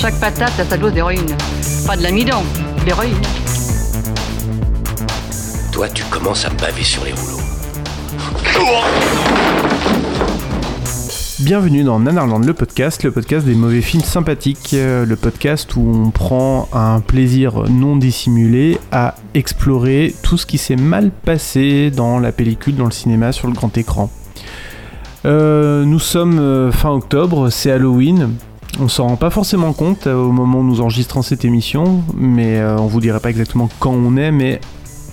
[0.00, 1.26] Chaque patate a sa dose d'héroïne.
[1.84, 2.44] Pas de l'amidon,
[2.78, 3.16] de l'héroïne.
[5.72, 7.42] Toi, tu commences à me baver sur les rouleaux.
[11.40, 15.80] Bienvenue dans Nanarland, le podcast, le podcast des mauvais films sympathiques, euh, le podcast où
[15.80, 22.20] on prend un plaisir non dissimulé à explorer tout ce qui s'est mal passé dans
[22.20, 24.10] la pellicule, dans le cinéma, sur le grand écran.
[25.24, 28.36] Euh, nous sommes euh, fin octobre, c'est Halloween.
[28.80, 32.58] On s'en rend pas forcément compte euh, au moment où nous enregistrons cette émission, mais
[32.58, 34.60] euh, on vous dirait pas exactement quand on est, mais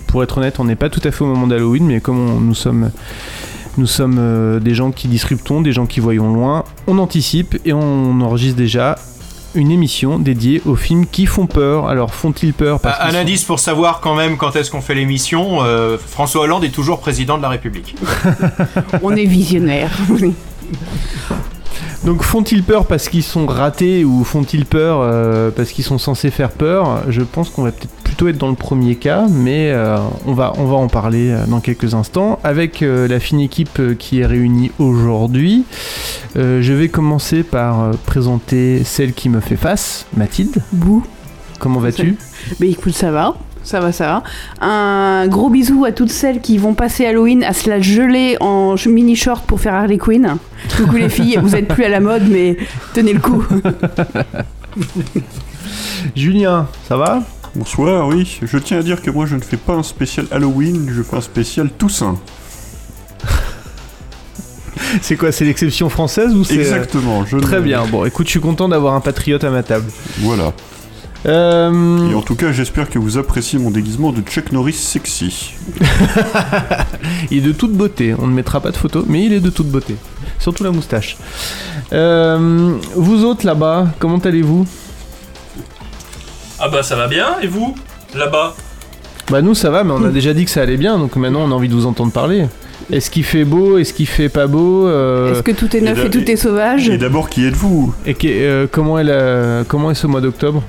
[0.06, 2.40] pour être honnête, on n'est pas tout à fait au moment d'Halloween, mais comme on-
[2.40, 2.90] nous sommes
[3.78, 6.64] nous sommes euh, des gens qui disruptons, des gens qui voyons loin.
[6.86, 8.96] On anticipe et on enregistre déjà
[9.54, 11.88] une émission dédiée aux films qui font peur.
[11.88, 14.94] Alors font-ils peur parce Un sont- indice pour savoir quand même quand est-ce qu'on fait
[14.94, 17.96] l'émission, euh, François Hollande est toujours président de la République.
[19.02, 19.90] On est visionnaire.
[22.04, 26.30] Donc font-ils peur parce qu'ils sont ratés ou font-ils peur euh, parce qu'ils sont censés
[26.30, 27.02] faire peur?
[27.08, 30.52] Je pense qu'on va peut-être plutôt être dans le premier cas, mais euh, on, va,
[30.58, 34.70] on va en parler euh, dans quelques instants avec la fine équipe qui est réunie
[34.78, 35.64] aujourd'hui.
[36.34, 40.62] Je vais commencer par présenter celle qui me fait face, Mathilde.
[40.72, 41.04] Bouh.
[41.58, 42.16] Comment vas-tu?
[42.60, 43.36] Mais écoute, ça va.
[43.66, 44.22] Ça va, ça
[44.60, 44.66] va.
[44.66, 48.76] Un gros bisou à toutes celles qui vont passer Halloween à se la geler en
[48.86, 50.36] mini short pour faire Harley Quinn.
[50.76, 52.56] Coucou les filles, vous êtes plus à la mode, mais
[52.94, 53.44] tenez le coup.
[56.14, 57.22] Julien, ça va?
[57.56, 58.38] Bonsoir, oui.
[58.42, 61.16] Je tiens à dire que moi je ne fais pas un spécial Halloween, je fais
[61.16, 62.16] un spécial Toussaint.
[65.02, 67.24] C'est quoi C'est l'exception française ou c'est euh, Exactement.
[67.24, 67.84] Je Très ne- bien.
[67.86, 69.86] Bon, écoute, je suis content d'avoir un patriote à ma table.
[70.20, 70.52] Voilà.
[71.26, 75.54] Euh, Et en tout cas, j'espère que vous appréciez mon déguisement de Chuck Norris sexy.
[77.30, 78.14] il est de toute beauté.
[78.18, 79.96] On ne mettra pas de photo, mais il est de toute beauté.
[80.38, 81.16] Surtout la moustache.
[81.92, 84.66] Euh, vous autres là-bas, comment allez-vous?
[86.58, 87.74] Ah bah ça va bien, et vous?
[88.14, 88.54] Là-bas?
[89.30, 91.40] Bah nous ça va, mais on a déjà dit que ça allait bien, donc maintenant
[91.42, 92.46] on a envie de vous entendre parler.
[92.92, 93.78] Est-ce qu'il fait beau?
[93.78, 94.86] Est-ce qu'il fait pas beau?
[94.86, 96.88] Euh, Est-ce que tout est neuf et et, tout est sauvage?
[96.88, 97.92] Et d'abord, qui êtes-vous?
[98.06, 100.62] Et que- euh, comment, est la- comment est ce mois d'octobre?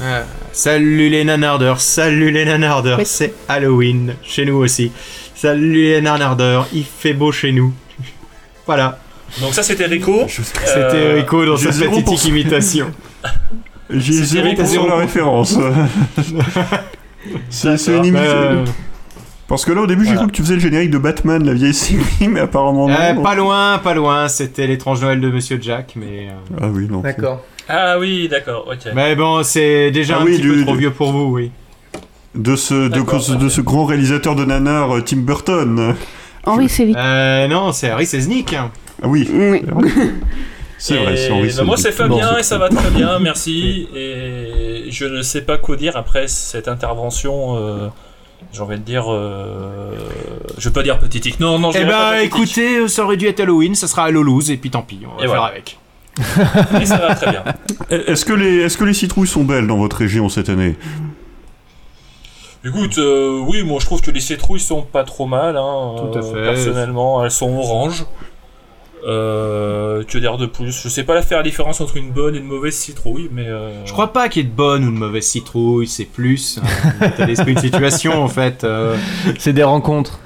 [0.00, 0.22] Euh,
[0.52, 3.04] salut les nanardeurs, salut les nanardeurs, Oui.
[3.06, 4.92] c'est Halloween chez nous aussi.
[5.34, 7.72] Salut les nanardeurs, il fait beau chez nous.
[8.66, 8.98] voilà,
[9.40, 10.24] Donc ça c'était Rico.
[10.28, 12.28] C'était Euh, Rico dans sa pour cent.
[12.28, 12.92] imitation.
[13.90, 15.56] J'ai C'est zéro pour la référence.
[17.50, 18.22] c'est une émission.
[18.26, 18.64] Euh,
[19.48, 21.54] Parce que là, au début, j'ai cru que tu faisais le générique de Batman, la
[21.54, 22.94] vieille série, mais apparemment non.
[22.94, 26.28] euh, pas loin, pas loin, c'était l'étrange Noël de Monsieur Jack, mais...
[26.28, 27.02] euh, Ah oui, non.
[27.68, 28.92] Ah oui, d'accord, ok.
[28.94, 31.24] Mais bon, c'est déjà Ah un oui, petit du- peu trop du- vieux pour vous,
[31.34, 31.50] oui.
[32.34, 35.94] De ce, de, de ce grand réalisateur de nanar, euh, Tim Burton.
[36.44, 36.96] Henri Selick.
[36.96, 38.54] Euh, non, c'est Harry Seznick.
[38.54, 39.62] Ah oui, Oui.
[40.78, 41.92] c'est vrai, c'est Henri bah, moi c'est.
[41.92, 43.88] Fabien Bon, et ça va très bien, merci.
[43.94, 47.56] Et je ne sais pas quoi dire après cette intervention.
[47.56, 47.88] euh,
[48.52, 49.04] J'ai envie de dire.
[49.12, 49.92] euh,
[50.58, 51.40] Je vais pas dire pathétique.
[51.40, 52.34] Non, non, je Eh pas ben, pathétique.
[52.34, 55.16] écoutez, ça aurait dû être Halloween, ça sera Halloween, et puis tant pis, on va
[55.16, 55.44] Et faire voilà.
[55.46, 55.77] avec.
[56.80, 57.44] Et ça va très bien.
[57.90, 60.76] Est-ce que, les, est-ce que les citrouilles sont belles dans votre région cette année?
[62.64, 65.56] Écoute, euh, oui, moi je trouve que les citrouilles sont pas trop mal.
[65.56, 66.42] Hein, Tout à euh, fait.
[66.52, 68.04] Personnellement, elles sont oranges.
[69.06, 70.72] Euh, que dire de plus?
[70.82, 73.46] Je sais pas la faire la différence entre une bonne et une mauvaise citrouille, mais.
[73.46, 76.58] euh, Je crois pas qu'il y ait de bonne ou de mauvaise citrouille, c'est plus
[77.00, 78.64] un état d'esprit de situation en fait.
[78.64, 78.96] euh,
[79.38, 80.18] C'est des rencontres.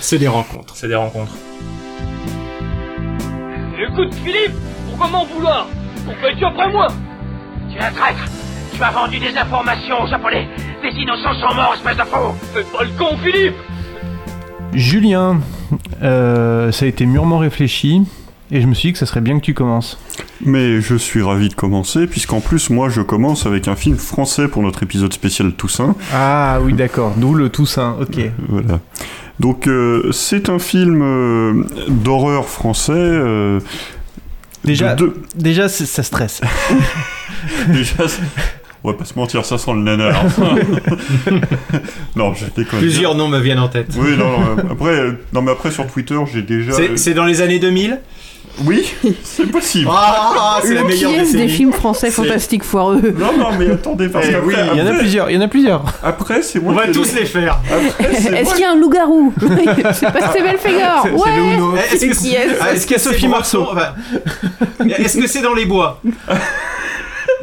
[0.00, 0.76] c'est des rencontres.
[0.76, 1.32] C'est des rencontres.
[3.90, 4.52] Écoute, Philippe,
[4.98, 5.68] pourquoi m'en vouloir
[6.04, 6.88] Pourquoi es-tu après moi
[7.70, 8.24] Tu es un traître
[8.74, 10.48] Tu as vendu des informations aux Japonais
[10.82, 13.54] Des innocents sont morts, espèce de faux Fais pas le con, Philippe
[14.74, 15.40] Julien,
[16.02, 18.02] euh, ça a été mûrement réfléchi,
[18.50, 19.98] et je me suis dit que ça serait bien que tu commences.
[20.44, 24.46] Mais je suis ravi de commencer, puisqu'en plus, moi, je commence avec un film français
[24.46, 25.96] pour notre épisode spécial Toussaint.
[26.14, 28.30] Ah oui d'accord, d'où le Toussaint, ok.
[28.48, 28.80] Voilà.
[29.40, 32.92] Donc, euh, c'est un film euh, d'horreur français.
[32.92, 33.60] euh,
[34.68, 36.40] Déjà, de deux- déjà ça stresse.
[37.68, 38.04] déjà,
[38.84, 40.24] on va pas se mentir, ça sent le nanar.
[42.16, 42.80] non, je déconne.
[42.80, 43.88] Plusieurs noms me viennent en tête.
[43.96, 46.72] Oui, non, non, après, euh, non, mais après sur Twitter, j'ai déjà.
[46.72, 47.98] C'est c'est dans les années 2000
[48.64, 48.92] Oui,
[49.22, 49.88] c'est possible.
[49.92, 51.48] Ah, c'est la Le meilleure pièce des décennie.
[51.48, 53.14] films français fantastiques foireux.
[53.16, 55.38] Non, non, mais attendez, parce Eh qu'après, oui, Il y en a plusieurs, il y
[55.38, 55.84] en a plusieurs.
[56.02, 57.60] Après, c'est moi On va qui tous le- les faire.
[57.70, 59.32] Après, c'est Est-ce moi qu'il y a un loup-garou
[59.92, 60.56] C'est pas Steven
[61.04, 61.30] c'est Ouais
[61.92, 62.04] Est-ce
[62.34, 63.92] est- ah, Est-ce qu'il y a Sophie Marceau Enfin,
[64.98, 66.00] Est-ce que c'est dans les bois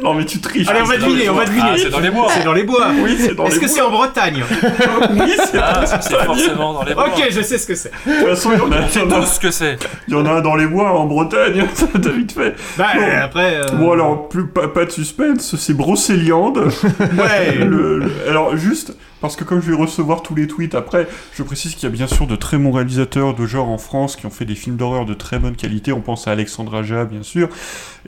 [0.02, 0.68] Non, mais tu triches.
[0.68, 1.44] Allez, on va deviner, on va bois.
[1.46, 1.68] deviner.
[1.72, 2.28] Ah, c'est dans les bois.
[2.30, 2.88] C'est dans les bois.
[3.02, 4.42] Oui, c'est dans Est-ce les que c'est en Bretagne
[5.10, 7.06] Oui, c'est Ah, c'est forcément dans les bois.
[7.08, 7.90] Ok, je sais ce que c'est.
[8.06, 9.50] De toute façon, il y en a, il y C'est en a- tout ce que
[9.50, 9.78] c'est.
[10.08, 12.54] il y en a un dans les bois en Bretagne, ça t'as vite fait.
[12.76, 13.00] Bah, Bon.
[13.22, 13.56] après.
[13.56, 16.58] euh, Bon, alors, plus, pas, pas de suspense, c'est Brocéliande.
[17.00, 17.54] Ouais.
[17.64, 18.94] Le- le- alors, juste,
[19.26, 21.94] parce que comme je vais recevoir tous les tweets après, je précise qu'il y a
[21.94, 24.76] bien sûr de très bons réalisateurs de genre en France qui ont fait des films
[24.76, 25.92] d'horreur de très bonne qualité.
[25.92, 27.48] On pense à Alexandre Aja, bien sûr.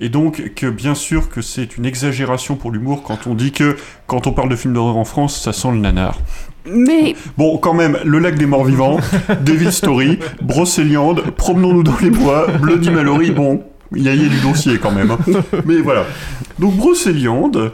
[0.00, 3.76] Et donc, que bien sûr que c'est une exagération pour l'humour quand on dit que
[4.06, 6.18] quand on parle de films d'horreur en France, ça sent le nanar.
[6.70, 8.98] Mais Bon, quand même, Le Lac des Morts Vivants,
[9.40, 13.64] Devil Story, Brocéliande, Promenons-nous dans les bois, Bloody Mallory, bon,
[13.96, 15.10] il y a, y a du dossier quand même.
[15.10, 15.18] hein.
[15.64, 16.04] Mais voilà.
[16.60, 17.72] Donc Brocéliande,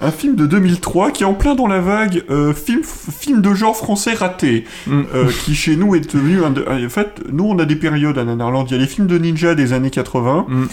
[0.00, 3.52] un film de 2003 qui est en plein dans la vague euh, film, film de
[3.54, 5.00] genre français raté, Mm.
[5.14, 6.42] euh, qui chez nous est devenu...
[6.44, 8.64] Un de- en fait, nous on a des périodes à Nanarland.
[8.68, 10.64] Il y a les films de ninja des années 80, Mm.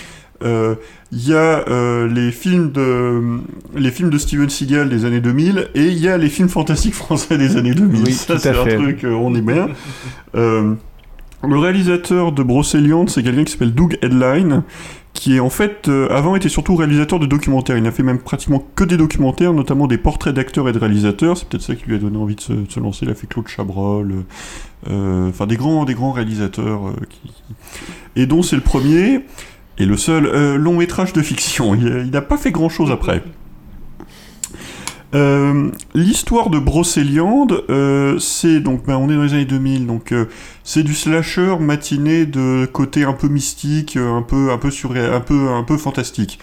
[0.43, 0.75] euh,
[1.11, 3.21] il y a euh, les films de
[3.75, 6.93] les films de Steven Seagal des années 2000 et il y a les films fantastiques
[6.95, 8.03] français des années 2000.
[8.05, 9.67] Oui, Ça c'est un truc, euh, on est bien.
[10.35, 10.73] Euh,
[11.47, 14.63] le réalisateur de Brocéliande, c'est quelqu'un qui s'appelle Doug Headline,
[15.17, 17.75] qui est en fait euh, avant était surtout réalisateur de documentaires.
[17.75, 21.37] Il n'a fait même pratiquement que des documentaires, notamment des portraits d'acteurs et de réalisateurs.
[21.37, 23.05] C'est peut-être ça qui lui a donné envie de se, lancer.
[23.05, 24.15] Il a fait Claude Chabrol, euh,
[24.91, 26.93] euh, enfin des grands réalisateurs
[28.15, 29.21] et dont c'est le premier
[29.79, 31.73] et le seul long métrage de fiction.
[31.73, 33.23] Il n'a pas fait grand chose après.
[35.15, 40.11] Euh, L'histoire de Brocéliande, euh, c'est donc, ben, on est dans les années 2000, donc
[40.11, 40.25] euh,
[40.63, 45.21] c'est du slasher matiné de côté un peu mystique, un peu, un peu surré- un
[45.21, 46.39] peu, un peu fantastique.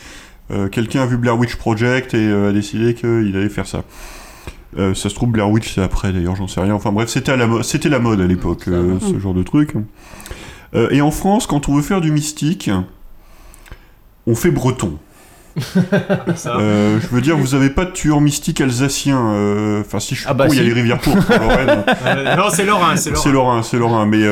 [0.73, 3.83] Quelqu'un a vu Blair Witch Project et a décidé qu'il allait faire ça.
[4.77, 6.75] Ça se trouve Blair Witch c'est après d'ailleurs, j'en sais rien.
[6.75, 9.73] Enfin bref, c'était à la, mo- c'était la mode à l'époque, ce genre de truc.
[10.91, 12.71] Et en France, quand on veut faire du mystique,
[14.27, 14.99] on fait breton.
[16.47, 19.19] Euh, je veux dire, vous avez pas de tueur mystique alsacien.
[19.35, 20.69] euh, Enfin, si je suis Ah bah con, il y a si.
[20.69, 21.01] les rivières.
[22.07, 23.51] Euh, non, c'est Lorrain, c'est C'est Lorrain.
[23.55, 24.07] Lorrain, c'est Lorrain.
[24.07, 24.23] Mais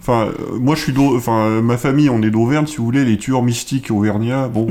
[0.00, 3.16] enfin, euh, moi, je suis enfin, ma famille, on est d'Auvergne, si vous voulez, les
[3.16, 4.48] tueurs mystiques auvergnats.
[4.48, 4.66] Bon,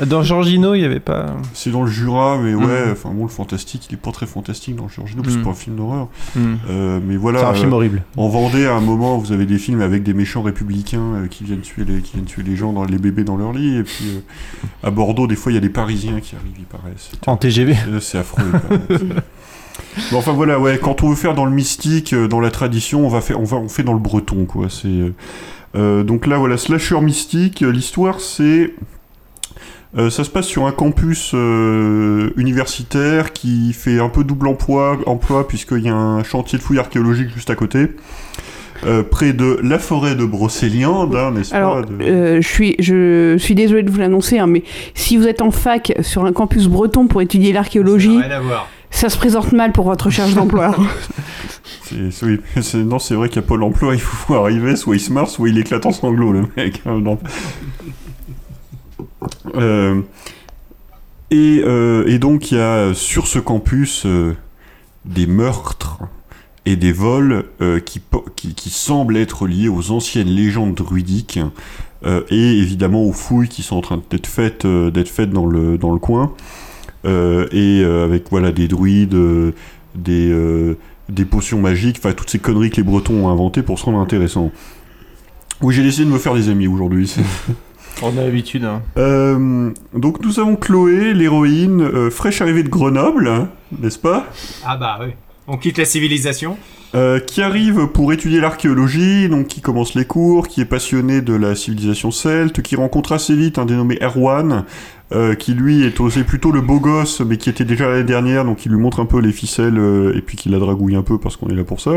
[0.00, 1.36] Dans Giorgino, il y avait pas.
[1.52, 2.86] c'est dans le Jura, mais ouais.
[2.86, 2.92] Mhm.
[2.92, 5.44] Enfin bon, le fantastique, il est pas très fantastique dans le Giorgino, parce que c'est
[5.44, 6.08] pas un film d'horreur.
[6.34, 6.54] Hmm.
[6.68, 7.40] Euh, mais voilà.
[7.40, 8.02] C'est un film euh, horrible.
[8.16, 11.44] En Vendée, à un moment, vous avez des films avec des méchants républicains euh, qui
[11.44, 13.76] viennent tuer les, qui viennent tuer les gens, dans les bébés dans leur lit.
[13.76, 16.64] Et puis euh, à Bordeaux, des fois, il y a des Parisiens qui arrivent, il
[16.64, 16.94] paraît.
[17.26, 17.76] En TGV.
[18.00, 18.42] C'est affreux.
[18.52, 19.22] il paraît.
[20.12, 23.08] Bon, enfin voilà, ouais, quand on veut faire dans le mystique, dans la tradition, on
[23.08, 24.68] va faire, on va, on fait dans le breton, quoi.
[24.70, 25.12] C'est
[25.76, 27.60] euh, donc là, voilà, slasher mystique.
[27.60, 28.74] L'histoire, c'est
[29.96, 34.98] euh, ça se passe sur un campus euh, universitaire qui fait un peu double emploi,
[35.06, 37.88] emploi puisqu'il y a un chantier de fouilles archéologiques juste à côté,
[38.86, 42.74] euh, près de la forêt de Brocéliande, hein, n'est-ce Alors, pas de- euh, je suis,
[42.80, 44.62] je suis désolée de vous l'annoncer, hein, mais
[44.94, 48.18] si vous êtes en fac sur un campus breton pour étudier l'archéologie,
[48.90, 50.74] ça se présente mal pour votre recherche d'emploi.
[52.22, 52.40] Oui,
[52.74, 55.28] non, c'est vrai qu'il y a pas l'emploi, il faut arriver, soit il se marre,
[55.28, 56.82] soit il éclate en sanglots, le mec.
[56.86, 56.98] hein.
[59.54, 60.00] Euh,
[61.30, 64.34] et, euh, et donc, il y a sur ce campus euh,
[65.04, 65.98] des meurtres
[66.66, 67.44] et des vols
[67.84, 68.00] qui,
[68.36, 71.38] qui, semblent être liés aux anciennes légendes druidiques
[72.06, 75.92] et évidemment aux fouilles qui sont en train d'être faites, d'être faites dans, le, dans
[75.92, 76.32] le coin.
[77.04, 79.14] Et avec voilà, des druides,
[79.94, 80.74] des,
[81.10, 83.98] des potions magiques, enfin toutes ces conneries que les Bretons ont inventées pour se rendre
[83.98, 84.50] intéressant.
[85.60, 87.14] Oui, j'ai décidé de me faire des amis aujourd'hui.
[88.02, 88.64] On a l'habitude.
[88.64, 88.82] Hein.
[88.98, 93.48] Euh, donc nous avons Chloé, l'héroïne, euh, fraîche arrivée de Grenoble, hein,
[93.80, 94.26] n'est-ce pas?
[94.66, 95.14] Ah bah oui.
[95.46, 96.56] On quitte la civilisation.
[96.94, 101.34] Euh, qui arrive pour étudier l'archéologie, donc qui commence les cours, qui est passionné de
[101.34, 104.64] la civilisation celte, qui rencontre assez vite un dénommé Erwan,
[105.12, 108.44] euh, qui lui est osé plutôt le beau gosse, mais qui était déjà l'année dernière,
[108.44, 111.02] donc il lui montre un peu les ficelles, euh, et puis qui la dragouille un
[111.02, 111.90] peu parce qu'on est là pour ça.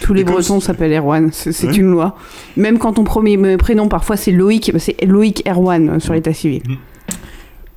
[0.00, 1.76] Tous les Et comme Bretons s'appellent Erwan, c'est Ouais.
[1.76, 2.16] une loi.
[2.56, 6.62] Même quand ton premier prénom parfois c'est Loïc, c'est Loïc Erwan sur l'état civil.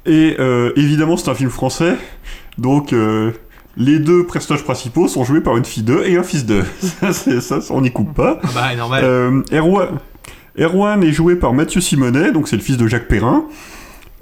[0.08, 1.96] Et euh, évidemment, c'est un film français,
[2.58, 3.32] donc euh,
[3.77, 6.63] les deux personnages principaux sont joués par une fille d'eux et un fils d'eux.
[7.12, 8.39] ça, on n'y coupe pas.
[8.44, 9.03] Ah bah normal.
[9.03, 10.00] Euh, Erwan,
[10.58, 13.46] Erwan est joué par Mathieu Simonet, donc c'est le fils de Jacques Perrin.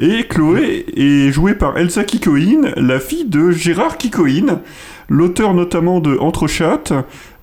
[0.04, 4.62] Et Chloé est jouée par Elsa Kikoïn, la fille de Gérard Kikoïn,
[5.10, 6.92] l'auteur notamment de Entre chattes,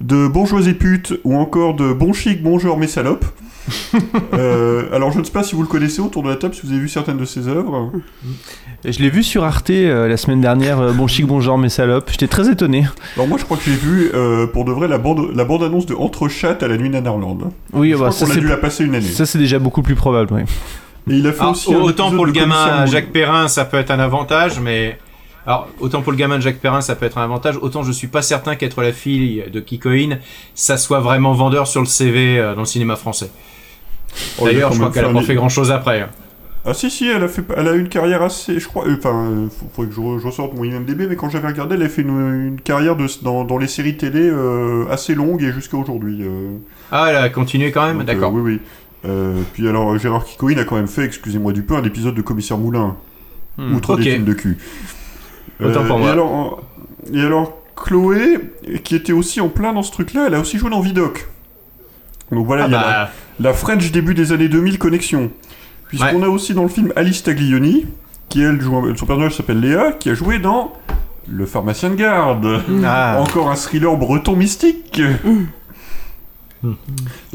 [0.01, 3.25] de Bourgeois et putes ou encore de Bon chic, bonjour mes salopes.
[4.33, 6.63] Euh, alors je ne sais pas si vous le connaissez autour de la table, si
[6.63, 7.93] vous avez vu certaines de ses œuvres.
[8.85, 11.69] Je l'ai vu sur Arte euh, la semaine dernière, euh, Bon chic, bon genre, mes
[11.69, 12.11] salopes.
[12.11, 12.87] J'étais très étonné.
[13.17, 14.11] Alors moi je crois que j'ai vu
[14.53, 17.51] pour de vrai la bande, la bande annonce de Entre chattes à la nuit Nanarland.
[17.73, 19.07] Oui, je bah, crois ça qu'on a dû la passer une année.
[19.07, 20.33] ça c'est déjà beaucoup plus probable.
[20.33, 20.43] oui.
[21.11, 22.87] Et il a fait Alors, aussi un autant pour le gamin.
[22.87, 24.99] Jacques Perrin, ça peut être un avantage, mais.
[25.47, 27.91] Alors, autant pour le gamin de Jacques Perrin, ça peut être un avantage, autant je
[27.93, 30.19] suis pas certain qu'être la fille de Kikoïn,
[30.55, 33.31] ça soit vraiment vendeur sur le CV euh, dans le cinéma français.
[34.39, 36.03] Oh, il D'ailleurs, je crois qu'elle a pas fait grand chose après.
[36.03, 36.09] hein.
[36.67, 38.97] Ah si si, elle a fait, elle a eu une carrière assez, je crois, euh,
[38.99, 41.77] enfin, euh, faut- faudrait que je, re- je ressorte mon IMDb, mais quand j'avais regardé,
[41.77, 45.43] elle a fait une, une carrière de, dans, dans les séries télé euh, assez longue
[45.43, 46.25] et jusqu'à aujourd'hui.
[46.93, 48.33] Ah, elle a continué quand même, d'accord.
[48.33, 48.61] oui oui.
[49.05, 52.23] Euh, puis alors Gérard Kikoïn a quand même fait, excusez-moi du peu, un épisode de
[52.23, 52.97] Commissaire Moulin,
[53.57, 54.01] Hmm, outre ok.
[54.01, 54.59] des films de cul.
[55.63, 56.07] Autant pour et.
[56.09, 56.63] Alors,
[57.13, 58.39] et alors Chloé,
[58.85, 61.29] qui était aussi en plein dans ce truc-là, elle a aussi joué dans Vidoc.
[62.31, 65.31] Donc voilà, Ah il y a bah, la, la French début des années 2000 connexion.
[65.89, 67.87] Puisqu'on a aussi dans le film Alice Taglioni,
[68.29, 70.75] qui elle joue, son personnage s'appelle Léa, qui a joué dans
[71.27, 72.63] Le pharmacien de garde.
[72.85, 73.19] Ah.
[73.21, 75.01] Encore un thriller breton mystique.
[76.63, 76.77] Donc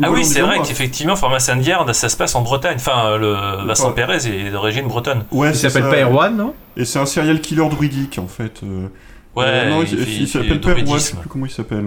[0.02, 2.76] Ah oui, c'est est vrai qu'effectivement, Pharmacien de garde, ça se passe en Bretagne.
[2.76, 3.18] Enfin, euh,
[3.62, 3.94] le Vincent Ouais.
[3.96, 5.24] Pérez est d'origine bretonne.
[5.32, 6.54] Ouais, il s'appelle pas Erwan, non?
[6.78, 8.62] Et c'est un serial killer druidique en fait.
[8.64, 8.88] euh.
[9.36, 11.30] Ouais, Euh, non, il il, fait- il il fait s'appelle pas Erwan, je sais plus
[11.30, 11.86] comment il s'appelle.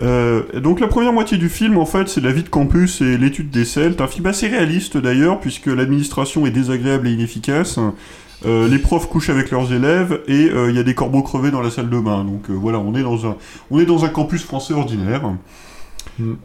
[0.00, 3.16] Euh, donc la première moitié du film, en fait, c'est la vie de campus et
[3.16, 4.00] l'étude des Celtes.
[4.00, 7.78] Un film assez réaliste d'ailleurs, puisque l'administration est désagréable et inefficace.
[8.44, 11.50] Euh, les profs couchent avec leurs élèves et euh, il y a des corbeaux crevés
[11.50, 12.24] dans la salle de bain.
[12.24, 13.36] Donc euh, voilà, on est dans un,
[13.70, 15.22] on est dans un campus français ordinaire.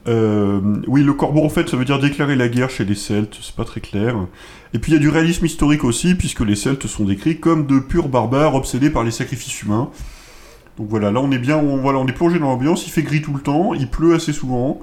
[0.08, 3.38] Euh, oui, le corbeau en fait, ça veut dire déclarer la guerre chez les Celtes.
[3.42, 4.16] C'est pas très clair.
[4.74, 7.66] Et puis il y a du réalisme historique aussi, puisque les Celtes sont décrits comme
[7.66, 9.90] de purs barbares obsédés par les sacrifices humains.
[10.78, 13.04] Donc voilà, là on est bien, on, voilà, on est plongé dans l'ambiance, il fait
[13.04, 14.82] gris tout le temps, il pleut assez souvent,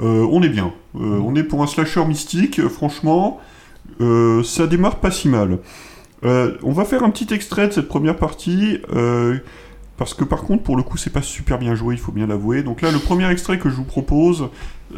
[0.00, 0.72] Euh, on est bien.
[0.96, 3.40] Euh, on est pour un slasher mystique, franchement,
[3.98, 5.58] ça démarre pas si mal.
[6.22, 8.80] On va faire un petit extrait de cette première partie,
[9.96, 12.26] parce que par contre, pour le coup, c'est pas super bien joué, il faut bien
[12.26, 12.62] l'avouer.
[12.62, 14.48] Donc là, le premier extrait que je vous propose,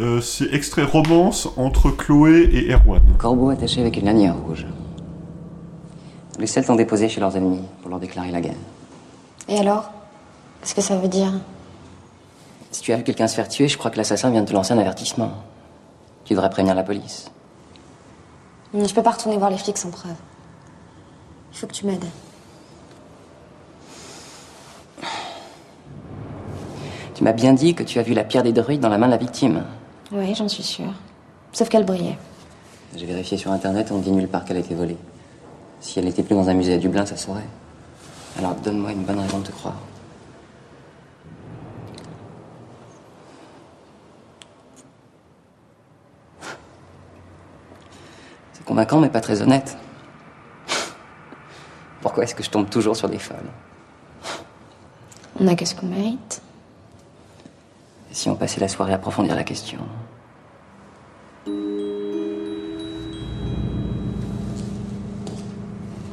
[0.01, 3.03] euh, c'est extrait romance entre Chloé et Erwan.
[3.19, 4.67] Corbeau attaché avec une lanière rouge.
[6.39, 8.55] Les Celtes ont déposé chez leurs ennemis pour leur déclarer la guerre.
[9.49, 9.91] Et alors?
[10.61, 11.33] Qu'est-ce que ça veut dire?
[12.71, 14.53] Si tu as vu quelqu'un se faire tuer, je crois que l'assassin vient de te
[14.53, 15.33] lancer un avertissement.
[16.25, 17.31] Tu devrais prévenir la police.
[18.75, 20.17] Je peux pas retourner voir les flics sans preuve.
[21.53, 22.05] Il faut que tu m'aides.
[27.19, 29.07] Tu m'as bien dit que tu as vu la pierre des druides dans la main
[29.07, 29.65] de la victime.
[30.13, 30.93] Oui, j'en suis sûre.
[31.53, 32.17] Sauf qu'elle brillait.
[32.95, 34.97] J'ai vérifié sur internet, on dit nulle part qu'elle a été volée.
[35.81, 37.49] Si elle n'était plus dans un musée à Dublin, ça saurait.
[38.39, 39.75] Alors donne-moi une bonne raison de te croire.
[48.53, 49.77] C'est convaincant, mais pas très honnête.
[52.01, 53.51] Pourquoi est-ce que je tombe toujours sur des folles
[55.41, 56.43] On a qu'est-ce qu'on mérite?
[58.19, 59.79] Si on passait la soirée à approfondir la question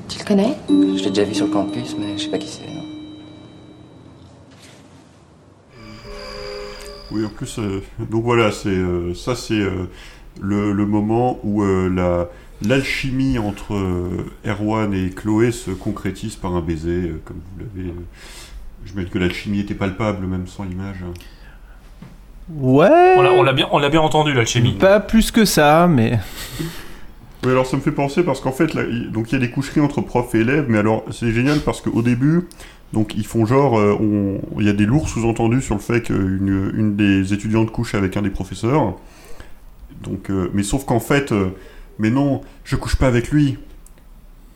[0.08, 0.56] Tu le connais?
[0.70, 2.72] Je l'ai déjà vu sur le campus, mais je sais pas qui c'est.
[2.72, 2.84] non.
[7.12, 7.82] Oui, en plus, euh,
[8.12, 9.90] donc voilà, c'est euh, ça, c'est euh,
[10.40, 12.30] le, le moment où euh, la
[12.62, 17.90] l'alchimie entre euh, Erwan et Chloé se concrétise par un baiser, euh, comme vous l'avez.
[17.90, 17.94] euh,
[18.86, 21.04] je me dis que l'alchimie était palpable même sans l'image.
[22.50, 23.14] Ouais.
[23.18, 24.74] On l'a- on l'a bien, on l'a bien entendu, l'alchimie.
[24.74, 26.20] Pas plus que ça, mais.
[27.44, 29.40] Oui, alors ça me fait penser parce qu'en fait, là, il- donc il y a
[29.40, 32.48] des coucheries entre profs et élèves, mais alors c'est génial parce qu'au début,
[32.92, 36.02] donc ils font genre, euh, on- il y a des lourds sous-entendus sur le fait
[36.02, 38.96] qu'une une des étudiantes couche avec un des professeurs.
[40.02, 41.50] Donc, euh, mais sauf qu'en fait, euh,
[42.00, 43.60] mais non, je couche pas avec lui.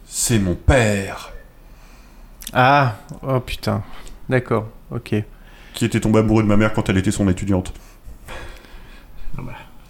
[0.07, 1.31] C'est mon père.
[2.53, 3.83] Ah, oh putain.
[4.29, 5.13] D'accord, ok.
[5.79, 7.71] Qui était tombé amoureux de ma mère quand elle était son étudiante.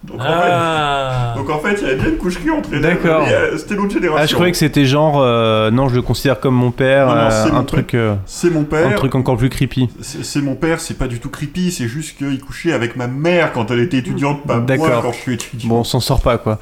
[0.03, 1.33] Donc, en Ah.
[1.35, 3.01] fait, donc en fait, il y avait bien une coucherie entre élèves.
[3.03, 3.25] D'accord.
[3.27, 4.21] euh, C'était l'autre génération.
[4.21, 5.19] Ah, je croyais que c'était genre.
[5.19, 7.07] euh, non, je le considère comme mon père.
[7.07, 7.95] Non, non, euh, c'est un mon truc.
[7.95, 8.87] euh, C'est mon père.
[8.87, 9.89] Un truc encore plus creepy.
[10.01, 13.07] C'est c'est mon père, c'est pas du tout creepy, c'est juste qu'il couchait avec ma
[13.07, 15.01] mère quand elle était étudiante, pas moi D'accord.
[15.01, 15.69] quand je suis étudiant.
[15.69, 16.59] Bon, on s'en sort pas, quoi.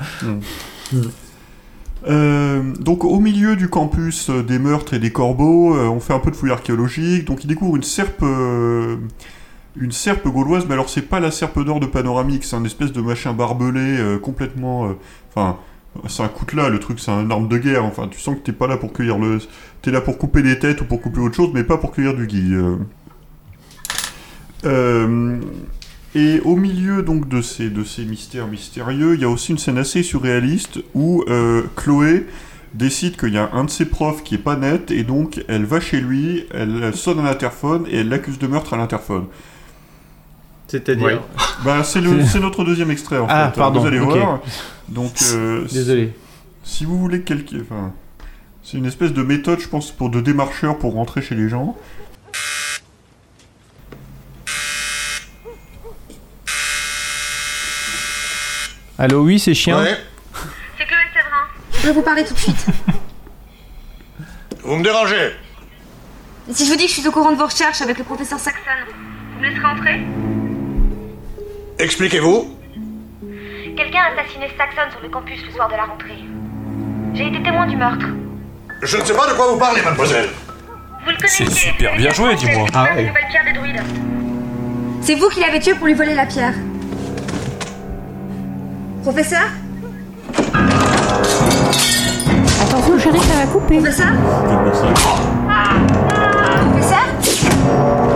[2.07, 6.13] Euh, donc au milieu du campus euh, des meurtres et des corbeaux, euh, on fait
[6.13, 10.89] un peu de fouille archéologique, donc il découvre une serpe, une serpe gauloise, mais alors
[10.89, 14.95] c'est pas la serpe d'or de panoramique, c'est un espèce de machin barbelé complètement,
[15.29, 15.57] enfin
[16.07, 17.83] c'est un coutelas, le truc, c'est un arme de guerre.
[17.83, 19.39] Enfin, tu sens que t'es pas là pour cueillir le.
[19.81, 22.13] T'es là pour couper des têtes ou pour couper autre chose, mais pas pour cueillir
[22.13, 22.53] du gui.
[24.65, 25.39] euh.
[26.15, 29.57] Et au milieu donc de ces, de ces mystères mystérieux, il y a aussi une
[29.57, 32.25] scène assez surréaliste où euh, Chloé
[32.73, 35.65] décide qu'il y a un de ses profs qui est pas net et donc elle
[35.65, 39.25] va chez lui, elle, elle sonne à l'interphone et elle l'accuse de meurtre à l'interphone.
[40.67, 41.21] C'est-à-dire
[41.65, 43.59] Bah, c'est le- c'est notre deuxième extrait en Ah, fait.
[43.59, 44.41] pardon, Vous allez voir.
[44.89, 46.13] Donc, euh, Désolé.
[46.63, 47.93] Si vous voulez quelqu'un, enfin,
[48.63, 51.77] c'est une espèce de méthode, je pense, pour de démarcheurs pour rentrer chez les gens.
[58.99, 59.83] Allô, oui, c'est chien
[60.77, 61.47] C'est Chloé Séverin.
[61.73, 62.65] Je peux vous parler tout de suite.
[64.63, 65.33] Vous me dérangez
[66.49, 68.39] si je vous dis que je suis au courant de vos recherches avec le professeur
[68.39, 68.61] Saxon,
[69.35, 69.99] vous me laisserez entrer?
[71.77, 72.57] Expliquez-vous
[73.75, 76.17] Quelqu'un a assassiné Saxon sur le campus le soir de la rentrée.
[77.13, 78.05] J'ai été témoin du meurtre.
[78.81, 80.29] Je ne sais pas de quoi vous parlez, mademoiselle.
[81.03, 82.67] Vous le connaissez C'est super bien joué, dis-moi.
[82.95, 83.81] Des druides.
[85.01, 86.53] C'est vous qui l'avez tué pour lui voler la pierre.
[89.03, 89.47] Professeur
[92.61, 93.77] Attention, chérie, ça va couper.
[93.77, 94.07] Professeur
[96.71, 98.07] Professeur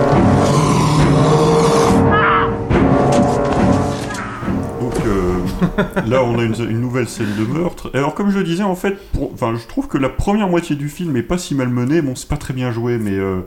[4.79, 5.39] Donc euh,
[6.07, 7.91] là, on a une, une nouvelle scène de meurtre.
[7.93, 10.50] Et alors, comme je le disais, en fait, pour- enfin, je trouve que la première
[10.50, 12.01] moitié du film est pas si mal menée.
[12.01, 13.41] Bon, c'est pas très bien joué, mais euh,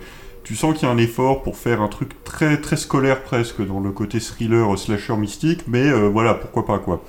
[0.45, 3.67] tu sens qu'il y a un effort pour faire un truc très très scolaire presque
[3.67, 5.65] dans le côté thriller euh, slasher mystique.
[5.67, 7.03] Mais euh, voilà, pourquoi pas quoi.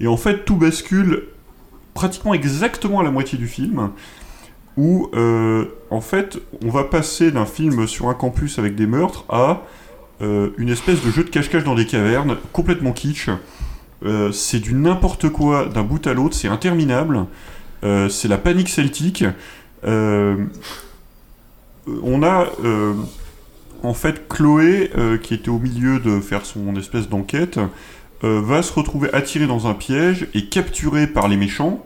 [0.00, 1.24] Et en fait, tout bascule
[1.94, 3.90] pratiquement exactement à la moitié du film,
[4.76, 9.24] où euh, en fait, on va passer d'un film sur un campus avec des meurtres
[9.28, 9.62] à
[10.22, 13.28] euh, une espèce de jeu de cache-cache dans des cavernes, complètement kitsch.
[14.02, 17.26] Euh, c'est du n'importe quoi d'un bout à l'autre, c'est interminable.
[17.82, 19.24] C'est la panique celtique.
[19.82, 20.48] On
[22.22, 22.46] a
[23.82, 24.90] en fait Chloé,
[25.22, 27.58] qui était au milieu de faire son espèce d'enquête,
[28.24, 31.84] euh, va se retrouver attirée dans un piège et capturée par les méchants.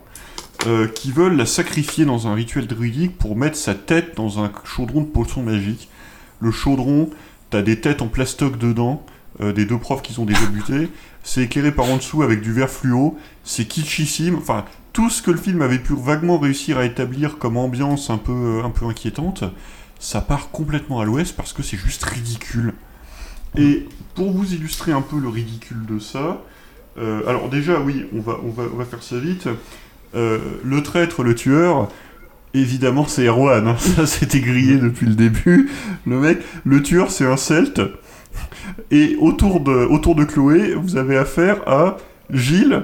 [0.67, 4.51] euh, qui veulent la sacrifier dans un rituel druidique pour mettre sa tête dans un
[4.63, 5.89] chaudron de potion magique.
[6.39, 7.09] Le chaudron,
[7.49, 9.05] t'as des têtes en plastoc dedans,
[9.41, 10.89] euh, des deux profs qui sont déjà butés.
[11.23, 13.17] C'est éclairé par en dessous avec du verre fluo.
[13.43, 14.35] C'est kitschissime.
[14.37, 18.17] Enfin, tout ce que le film avait pu vaguement réussir à établir comme ambiance un
[18.17, 19.43] peu, un peu inquiétante,
[19.99, 22.73] ça part complètement à l'ouest parce que c'est juste ridicule.
[23.57, 26.41] Et pour vous illustrer un peu le ridicule de ça,
[26.97, 29.47] euh, alors déjà, oui, on va, faire ça vite.
[30.15, 31.89] Euh, le traître, le tueur,
[32.53, 33.67] évidemment, c'est Erwan.
[33.67, 33.75] hein.
[33.77, 35.69] Ça, c'était grillé depuis le début.
[36.05, 37.81] Le mec, le tueur, c'est un celte.
[38.91, 41.97] Et autour de, Chloé, vous avez affaire à
[42.31, 42.83] Gilles,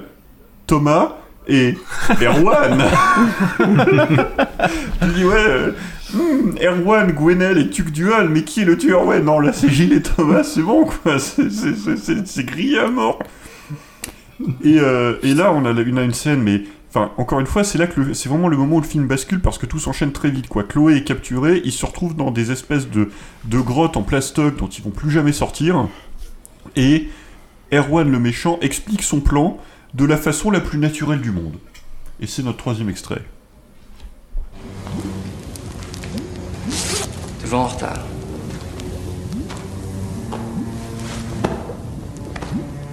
[0.68, 1.16] Thomas
[1.48, 1.76] et
[2.22, 2.84] Erwan.
[6.14, 9.06] hmm, Erwan, Gwenel et Tuc Dual, mais qui est le tueur?
[9.06, 11.20] Ouais, non, là, c'est Gilles et Thomas, c'est bon, quoi.
[11.20, 13.20] C'est- grillé à mort.
[14.64, 17.78] Et, euh, et là, on a, a une scène, mais enfin, encore une fois, c'est
[17.78, 20.32] là que c'est vraiment le moment où le film bascule parce que tout s'enchaîne très
[20.32, 20.48] vite.
[20.48, 20.64] Quoi.
[20.64, 23.10] Chloé est capturée, ils se retrouvent dans des espèces de,
[23.46, 25.88] de grottes en plastoc dont ils vont plus jamais sortir.
[26.76, 27.10] Et
[27.72, 29.58] Erwan le méchant explique son plan
[29.94, 31.58] de la façon la plus naturelle du monde.
[32.20, 33.22] Et c'est notre troisième extrait.
[37.52, 38.00] Toujours en retard.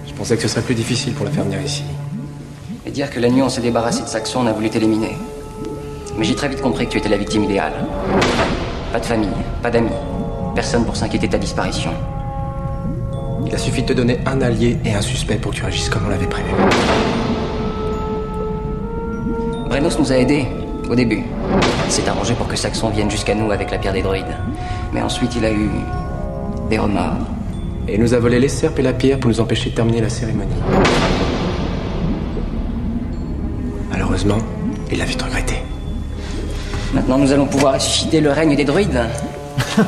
[0.05, 1.85] Je pensais que ce serait plus difficile pour la faire venir ici.
[2.85, 5.15] Et dire que la nuit on s'est débarrassé de Saxon, on a voulu t'éliminer.
[6.17, 7.71] Mais j'ai très vite compris que tu étais la victime idéale.
[8.91, 9.29] Pas de famille,
[9.63, 9.95] pas d'amis,
[10.55, 11.93] personne pour s'inquiéter de ta disparition.
[13.45, 15.87] Il a suffi de te donner un allié et un suspect pour que tu agisses
[15.87, 16.51] comme on l'avait prévu.
[19.69, 20.47] Brenos nous a aidés,
[20.89, 21.23] au début.
[21.85, 24.35] Il s'est arrangé pour que Saxon vienne jusqu'à nous avec la pierre des druides.
[24.93, 25.69] Mais ensuite, il a eu
[26.69, 27.17] des remords.
[27.87, 30.01] Et il nous a volé les serpes et la pierre pour nous empêcher de terminer
[30.01, 30.49] la cérémonie.
[33.89, 34.37] Malheureusement,
[34.91, 35.55] il l'a vite regretté.
[36.93, 38.99] Maintenant, nous allons pouvoir ressusciter le règne des druides.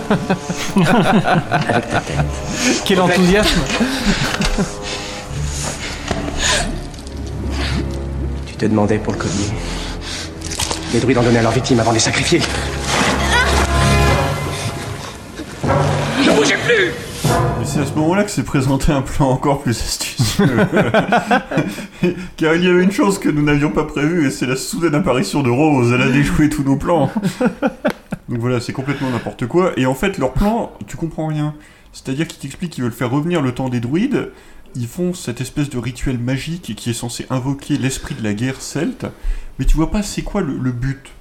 [1.70, 2.84] avec ta tête.
[2.86, 3.62] Quel enthousiasme
[8.46, 9.50] Tu te demandais pour le collier.
[10.94, 12.42] Les druides en donnaient à leurs victimes avant de les sacrifier.
[16.20, 16.88] Ne bougez plus
[17.62, 20.46] Et c'est à ce moment-là que s'est présenté un plan encore plus astucieux.
[22.36, 24.96] Car il y avait une chose que nous n'avions pas prévue, et c'est la soudaine
[24.96, 25.94] apparition de Rose.
[25.94, 27.10] Elle a déjoué tous nos plans.
[28.28, 29.72] Donc voilà, c'est complètement n'importe quoi.
[29.78, 31.56] Et en fait, leur plan, tu comprends rien.
[31.94, 34.32] C'est-à-dire qu'ils t'expliquent qu'ils veulent faire revenir le temps des druides,
[34.76, 38.62] ils font cette espèce de rituel magique qui est censé invoquer l'esprit de la guerre
[38.62, 39.06] celte,
[39.60, 41.12] mais tu vois pas c'est quoi le, le but.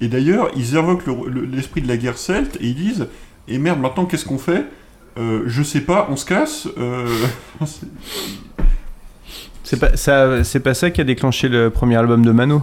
[0.00, 3.08] Et d'ailleurs, ils invoquent le- le- l'esprit de la guerre celte et ils disent
[3.48, 4.66] Et merde, maintenant qu'est-ce qu'on fait?
[5.18, 7.08] Euh, Je sais pas, on se casse euh,
[9.64, 12.62] c'est- pas, ça, c'est pas ça qui a déclenché le premier album de Mano?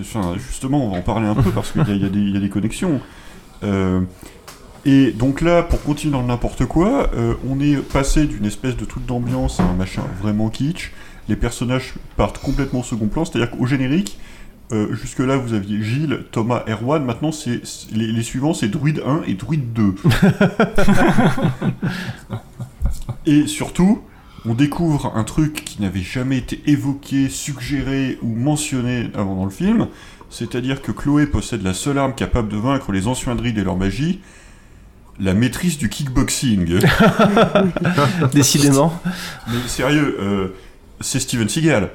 [0.00, 1.96] Enfin, justement, on va en parler un peu parce qu'il
[2.32, 3.00] y a des connexions.
[3.64, 4.00] Euh,
[4.90, 8.86] et donc là, pour continuer dans n'importe quoi, euh, on est passé d'une espèce de
[8.86, 10.92] truc d'ambiance à un machin vraiment kitsch.
[11.28, 14.18] Les personnages partent complètement au second plan, c'est-à-dire qu'au générique,
[14.72, 17.60] euh, jusque-là vous aviez Gilles, Thomas, Erwan, maintenant c'est-
[17.92, 19.94] les, les suivants c'est Druide 1 et Druide 2.
[23.26, 24.00] et surtout,
[24.46, 29.50] on découvre un truc qui n'avait jamais été évoqué, suggéré ou mentionné avant dans le
[29.50, 29.88] film,
[30.30, 33.76] c'est-à-dire que Chloé possède la seule arme capable de vaincre les anciens druides et leur
[33.76, 34.20] magie,
[35.20, 36.80] la maîtrise du kickboxing.
[38.32, 39.00] Décidément.
[39.48, 40.48] Mais sérieux, euh,
[41.00, 41.90] c'est Steven Seagal.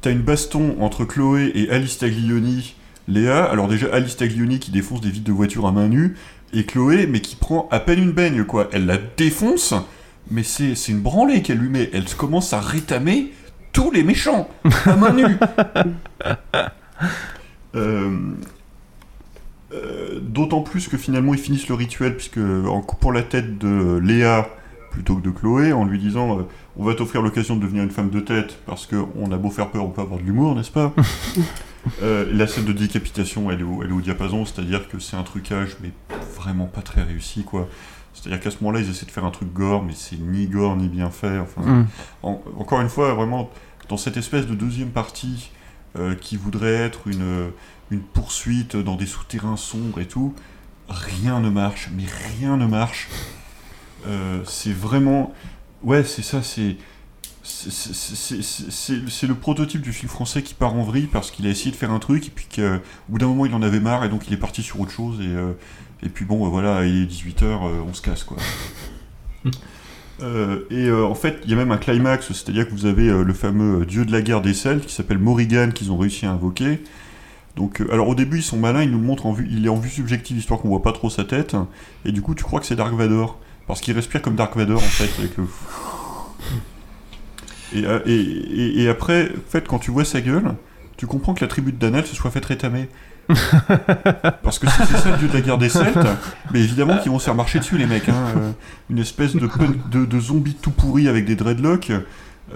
[0.00, 2.74] T'as une baston entre Chloé et Alice Taglioni,
[3.08, 3.44] Léa.
[3.44, 6.16] Alors déjà, Alice Taglioni qui défonce des vitres de voiture à main nue,
[6.52, 8.68] et Chloé, mais qui prend à peine une baigne, quoi.
[8.72, 9.74] Elle la défonce,
[10.30, 11.90] mais c'est c'est une branlée qu'elle lui met.
[11.92, 13.32] Elle commence à rétamer
[13.72, 14.48] tous les méchants
[14.86, 15.36] à main nue.
[17.74, 18.10] Euh,
[19.72, 23.98] euh, D'autant plus que finalement ils finissent le rituel puisque en coupant la tête de
[24.02, 24.48] Léa
[24.90, 26.42] plutôt que de Chloé en lui disant euh,
[26.76, 29.70] on va t'offrir l'occasion de devenir une femme de tête parce qu'on a beau faire
[29.70, 30.92] peur on peut avoir de l'humour n'est-ce pas?
[32.02, 34.88] Euh, La scène de décapitation elle est au, elle est au diapason c'est à dire
[34.88, 35.90] que c'est un trucage mais
[36.36, 37.68] vraiment pas très réussi quoi.
[38.12, 39.92] C'est à dire qu'à ce moment là ils essaient de faire un truc gore mais
[39.94, 41.62] c'est ni gore ni bien fait enfin.
[41.62, 41.86] Mm.
[42.24, 43.48] en- encore une fois vraiment
[43.88, 45.50] dans cette espèce de deuxième partie
[45.98, 47.50] euh, qui voudrait être une,
[47.90, 50.34] une poursuite dans des souterrains sombres et tout,
[50.88, 52.04] rien ne marche, mais
[52.38, 53.08] rien ne marche.
[54.06, 55.32] Euh, c'est vraiment...
[55.82, 56.76] Ouais, c'est ça, c'est...
[57.42, 61.76] c'est- le prototype du film français qui part en vrille parce qu'il a essayé de
[61.76, 64.26] faire un truc et puis qu'au bout d'un moment il en avait marre et donc
[64.28, 65.52] il est parti sur autre chose et, euh,
[66.02, 67.44] et puis bon euh, voilà il est 18h
[67.88, 68.36] on se casse quoi.
[70.20, 73.08] Euh, et euh, en fait, il y a même un climax, c'est-à-dire que vous avez
[73.08, 75.96] euh, le fameux euh, dieu de la guerre des Celtes qui s'appelle Morrigan qu'ils ont
[75.96, 76.82] réussi à invoquer.
[77.58, 79.66] Donc, euh, alors au début, ils sont malins, ils nous le montrent en vue, il
[79.66, 81.56] est en vue subjective histoire qu'on voit pas trop sa tête,
[82.04, 84.78] et du coup, tu crois que c'est Dark Vador parce qu'il respire comme Dark Vador
[84.78, 85.44] en fait avec le.
[87.74, 90.54] Et, euh, et, et- et après, en fait, quand tu vois sa gueule,
[90.96, 92.88] tu comprends que la tribu de Danal se soit faite rétamer.
[94.42, 95.98] Parce que si c'est ça le dieu de la guerre des Celtes,
[96.52, 98.08] mais évidemment qu'ils vont se faire marcher dessus les mecs.
[98.08, 98.52] hein, euh,
[98.88, 99.48] une espèce de,
[99.90, 101.92] de, de zombie tout pourri avec des dreadlocks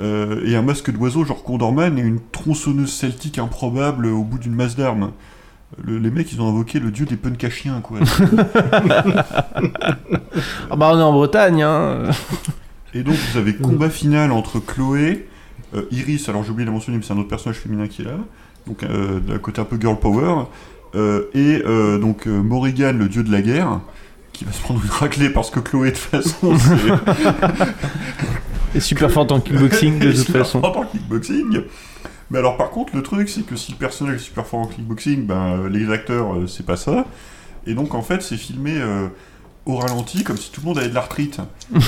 [0.00, 4.54] euh, et un masque d'oiseau genre Condorman et une tronçonneuse celtique improbable au bout d'une
[4.54, 5.12] masse d'armes.
[5.84, 7.98] Le- les mecs ils ont invoqué le dieu des punks à chiens quoi.
[10.70, 12.04] Ah bah on est en Bretagne, hein.
[12.94, 15.26] Et donc vous avez combat final entre Chloé,
[15.74, 18.02] euh, Iris, alors j'ai oublié de la mentionner, mais c'est un autre personnage féminin qui
[18.02, 18.18] est là,
[18.66, 20.44] donc euh, d'un côté un peu girl power,
[20.94, 21.62] euh, et
[21.98, 23.80] donc Morrigan, le dieu de la guerre,
[24.34, 26.54] qui va se prendre une raclée parce que Chloé de toute façon
[28.72, 28.78] c'est...
[28.78, 30.60] Et super fort en kickboxing de toute super façon.
[30.60, 31.62] fort en kickboxing.
[32.30, 34.66] Mais alors par contre le truc c'est que si le personnage est super fort en
[34.66, 37.04] kickboxing, ben euh, les acteurs euh, c'est pas ça.
[37.66, 39.08] Et donc en fait c'est filmé euh,
[39.66, 41.40] au ralenti comme si tout le monde avait de l'arthrite.
[41.74, 41.78] Euh,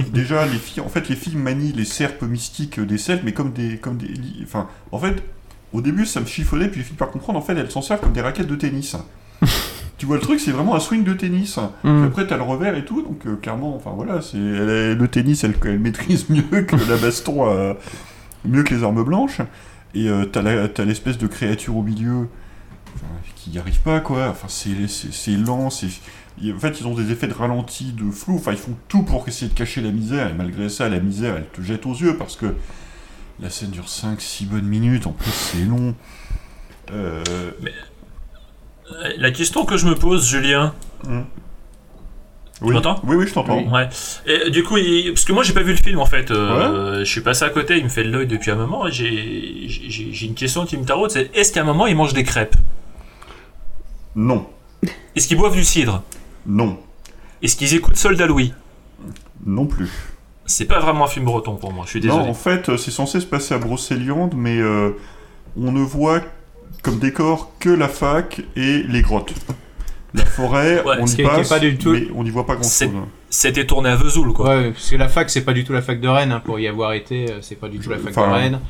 [0.12, 3.52] déjà les filles, en fait les filles manient les serpes mystiques des Celtes, mais comme
[3.52, 5.22] des, comme des, enfin en fait
[5.72, 8.00] au début ça me chiffonnait puis j'ai fini par comprendre en fait elles s'en servent
[8.00, 8.96] comme des raquettes de tennis.
[10.02, 11.58] Tu vois le truc, c'est vraiment un swing de tennis.
[11.58, 11.68] Mm.
[11.82, 15.44] Puis après, t'as le revers et tout, donc euh, clairement, enfin voilà, c'est le tennis,
[15.44, 17.74] elle, elle maîtrise mieux que la baston, euh,
[18.44, 19.40] mieux que les armes blanches.
[19.94, 22.26] Et euh, t'as l'espèce de créature au milieu
[22.96, 24.30] enfin, qui n'y arrive pas, quoi.
[24.30, 25.86] Enfin, c'est lent, c'est.
[26.52, 28.34] En fait, ils ont des effets de ralenti, de flou.
[28.34, 30.30] Enfin, ils font tout pour essayer de cacher la misère.
[30.30, 32.56] Et malgré ça, la misère, elle te jette aux yeux parce que
[33.38, 35.06] la scène dure 5-6 bonnes minutes.
[35.06, 35.94] En plus, c'est long.
[36.90, 37.22] Euh,
[39.18, 40.74] La question que je me pose, Julien.
[41.04, 41.10] Tu
[42.68, 42.74] Oui.
[42.74, 43.60] m'entends Oui, oui, je t'entends.
[43.72, 43.88] Ouais.
[44.26, 46.30] Et du coup, il- parce que moi j'ai pas vu le film en fait.
[46.30, 48.86] Euh, Je suis passé à côté, il me fait l'œil depuis un moment.
[48.86, 51.96] Et j'ai j'ai- j'ai une question qui me taraude, c'est est-ce qu'à un moment ils
[51.96, 52.54] mangent des crêpes?
[54.14, 54.46] Non.
[55.16, 56.02] Est-ce qu'ils boivent du cidre?
[56.46, 56.78] Non.
[57.42, 58.52] Est-ce qu'ils écoutent Soldat Louis?
[59.44, 59.90] Non plus.
[60.46, 61.84] C'est pas vraiment un film breton pour moi.
[61.86, 62.24] Je suis désolé.
[62.24, 64.90] Non, en fait, euh, c'est censé se passer à Brocéliande, mais euh,
[65.56, 66.20] on ne voit
[66.82, 69.34] comme décor que la fac et les grottes.
[70.14, 72.90] La forêt, Ouais, on y passe, pas du tout- mais on n'y voit pas grand-chose.
[73.30, 74.56] C'était tourné à Vesoul, quoi.
[74.58, 76.60] Ouais, parce que la fac, c'est pas du tout la fac de Rennes, hein, pour
[76.60, 78.60] y avoir été, euh, c'est pas du tout la fac enfin, de Rennes.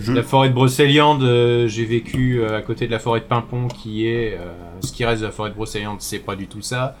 [0.00, 3.26] je- La forêt de Brocéliande, euh, j'ai vécu euh, à côté de la forêt de
[3.26, 4.50] Pimpon, qui est euh,
[4.80, 6.96] ce qui reste de la forêt de Brocéliande, c'est pas du tout ça.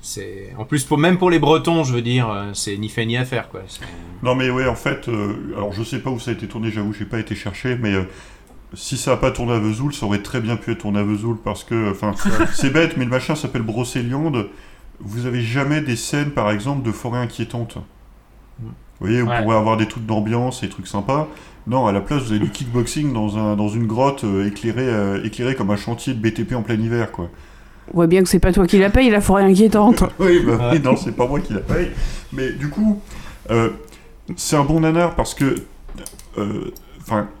[0.00, 3.18] C'est en plus pour même pour les Bretons, je veux dire, c'est ni fait ni
[3.18, 3.60] à faire quoi.
[4.22, 6.70] Non mais ouais, en fait, euh, alors je sais pas où ça a été tourné,
[6.70, 8.04] j'avoue, j'ai pas été cherché, mais euh,
[8.74, 11.02] si ça a pas tourné à Vesoul, ça aurait très bien pu être tourné à
[11.02, 12.12] Vesoul parce que, enfin,
[12.54, 14.48] c'est bête, mais le machin s'appelle Brocéliande.
[15.00, 17.78] Vous avez jamais des scènes, par exemple, de forêt inquiétante.
[18.62, 18.68] Vous
[19.00, 19.42] voyez, vous Ouais.
[19.42, 21.26] pourrez avoir des trucs d'ambiance et des trucs sympas.
[21.66, 24.86] Non, à la place, vous avez du kickboxing dans, un, dans une grotte euh, éclairée,
[24.88, 27.28] euh, éclairée comme un chantier de BTP en plein hiver, quoi.
[27.92, 30.04] On voit bien que c'est pas toi qui la paye, la forêt inquiétante.
[30.18, 31.90] Oui, bah oui, non, c'est pas moi qui la paye.
[32.32, 33.00] Mais du coup,
[33.50, 33.70] euh,
[34.36, 35.56] c'est un bon nanar parce que,
[36.38, 36.70] euh,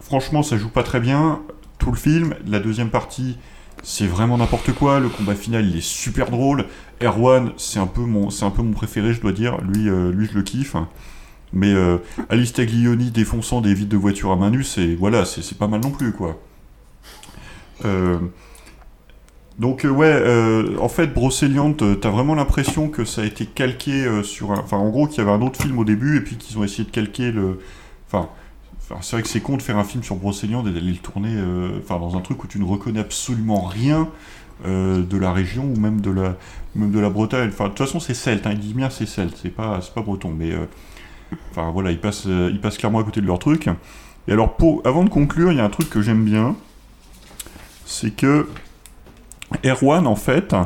[0.00, 1.40] franchement, ça joue pas très bien.
[1.78, 3.38] Tout le film, la deuxième partie,
[3.82, 5.00] c'est vraiment n'importe quoi.
[5.00, 6.66] Le combat final, il est super drôle.
[7.02, 8.28] Erwan, c'est un peu mon,
[8.72, 9.58] préféré, je dois dire.
[9.62, 10.76] Lui, euh, lui, je le kiffe.
[11.52, 15.58] Mais euh, Alice Taglioni défonçant des vides de voiture à main nue, c'est voilà, c'est
[15.58, 16.40] pas mal non plus, quoi.
[17.84, 18.18] Euh,
[19.58, 24.52] donc ouais, en fait, Brocéliande, euh, t'as vraiment l'impression que ça a été calqué sur
[24.52, 24.60] un...
[24.60, 26.64] Enfin, en gros, qu'il y avait un autre film au début, et puis qu'ils ont
[26.64, 27.58] essayé de calquer le...
[28.06, 28.28] Enfin,
[29.00, 31.34] c'est vrai que c'est con de faire un film sur Brocéliande et d'aller le tourner
[31.34, 34.08] euh, dans un truc où tu ne reconnais absolument rien
[34.66, 36.36] euh, de la région, ou même de la,
[36.74, 37.50] même de la Bretagne.
[37.52, 40.34] Enfin, de toute façon, c'est celte, hein, ils bien c'est celte, c'est pas, pas breton,
[40.36, 40.52] mais...
[40.52, 40.66] euh,
[41.52, 43.68] Enfin, voilà, ils passent, ils passent clairement à côté de leur truc.
[44.26, 46.56] Et alors, avant de conclure, il y a un truc que j'aime bien,
[47.86, 48.48] c'est que
[49.64, 50.56] Erwan, en fait,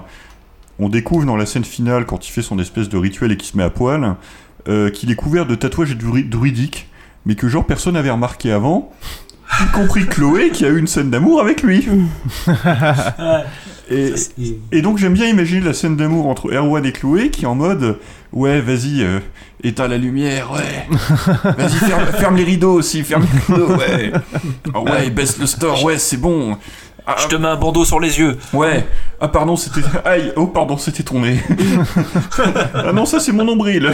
[0.79, 3.47] on découvre dans la scène finale, quand il fait son espèce de rituel et qu'il
[3.47, 4.17] se met à poil,
[4.65, 6.89] qu'il est couvert de tatouages dru- druidiques,
[7.27, 8.93] mais que genre personne n'avait remarqué avant,
[9.61, 11.87] y compris Chloé qui a eu une scène d'amour avec lui.
[13.91, 14.15] Et,
[14.73, 17.55] et donc j'aime bien imaginer la scène d'amour entre Erwan et Chloé qui est en
[17.55, 17.99] mode
[18.33, 19.21] ouais vas-y euh,
[19.63, 20.89] éteins la lumière ouais
[21.59, 24.13] vas-y ferme, ferme les rideaux aussi ferme les rideaux ouais
[24.75, 26.57] Ah ouais baisse le store ouais c'est bon
[27.19, 28.39] Je te mets un bandeau sur les yeux.
[28.55, 28.87] Ouais.
[29.21, 29.83] Ah pardon, c'était.
[30.07, 30.33] Aïe.
[30.37, 31.39] Oh pardon, c'était ton nez.
[32.73, 33.93] ah non, ça c'est mon nombril.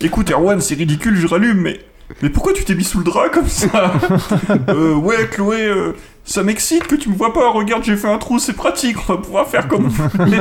[0.00, 1.80] Écoute, Erwan, c'est ridicule, je rallume, mais.
[2.22, 3.92] Mais pourquoi tu t'es mis sous le drap comme ça
[4.68, 5.92] euh, Ouais, Chloé, euh,
[6.24, 7.50] ça m'excite que tu me vois pas.
[7.50, 10.40] Regarde, j'ai fait un trou, c'est pratique, on va pouvoir faire comme vous voulez.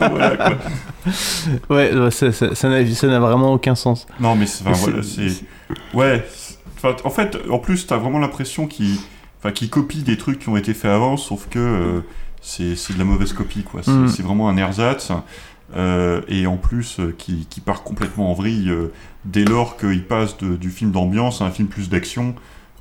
[0.00, 0.52] voilà, quoi.
[1.70, 4.06] Ouais, ouais, ça ça- ça n'a vraiment aucun sens.
[4.20, 4.64] Non, mais c'est.
[4.66, 5.96] enfin, C'est- voilà, c'est.
[5.96, 6.24] Ouais.
[6.76, 8.96] enfin, en fait, en plus, t'as vraiment l'impression qu'il.
[9.40, 12.00] Enfin, qu'il copie des trucs qui ont été faits avant, sauf que euh,
[12.40, 13.80] c'est de la mauvaise copie, quoi.
[13.82, 14.08] C'est Mm.
[14.08, 15.10] c'est vraiment un ersatz.
[15.76, 18.92] Euh, et en plus, euh, qui, qui part complètement en vrille euh,
[19.24, 22.34] dès lors qu'il passe de- du film d'ambiance à un film plus d'action.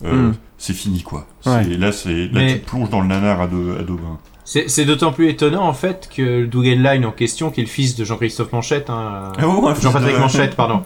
[0.03, 0.35] euh, Mm.
[0.57, 1.27] C'est fini, quoi.
[1.45, 1.63] Ouais.
[1.77, 4.19] Là, c'est là Mais- tu plonges dans le nanar à deux, à deux bains.
[4.67, 7.95] C'est d'autant plus étonnant en fait que le Dugenline en question, qui est le fils
[7.95, 10.83] de Jean-Christophe Manchette, hein, fils Jean-Patrick de- Manchette, pardon.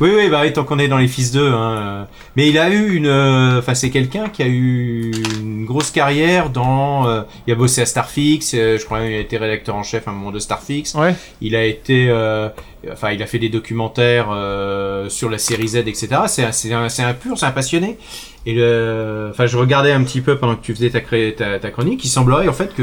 [0.00, 1.52] Oui, oui, bah oui, tant qu'on est dans les fils d'eux.
[1.52, 2.04] Hein, euh.
[2.36, 6.48] mais il a eu une, euh, enfin c'est quelqu'un qui a eu une grosse carrière
[6.48, 7.06] dans.
[7.06, 10.08] euh, il a bossé à Starfix, euh, je crois qu'il a été rédacteur en chef
[10.08, 10.94] à un moment de Starfix.
[10.94, 11.14] Ouais.
[11.42, 12.08] Il a été,
[12.90, 16.08] enfin il a fait des documentaires euh, sur la série Z, etc.
[16.26, 17.98] C'est un, c'est un, pur, c'est un passionné.
[18.44, 22.04] Et le, enfin, je regardais un petit peu pendant que tu faisais ta, chronique.
[22.04, 22.82] Il semblerait en fait que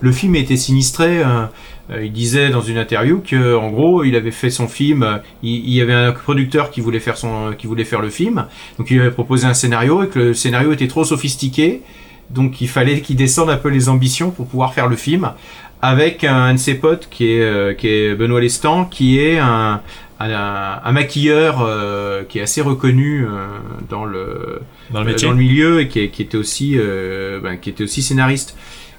[0.00, 1.20] le film était sinistré.
[1.20, 1.44] euh,
[1.90, 5.02] euh, il disait dans une interview que, en gros, il avait fait son film.
[5.02, 8.10] euh, il, il y avait un producteur qui voulait faire son, qui voulait faire le
[8.10, 8.46] film.
[8.78, 11.82] Donc, il avait proposé un scénario et que le scénario était trop sophistiqué.
[12.30, 15.30] Donc, il fallait qu'il descende un peu les ambitions pour pouvoir faire le film.
[15.82, 19.80] Avec un, de ses potes qui est, euh, qui est Benoît Lestan, qui est un,
[20.20, 23.46] un, un maquilleur euh, qui est assez reconnu euh,
[23.90, 24.60] dans le
[24.90, 25.28] Dans le métier.
[25.28, 28.56] dans le milieu et qui, était aussi euh, ben, qui était aussi scénariste.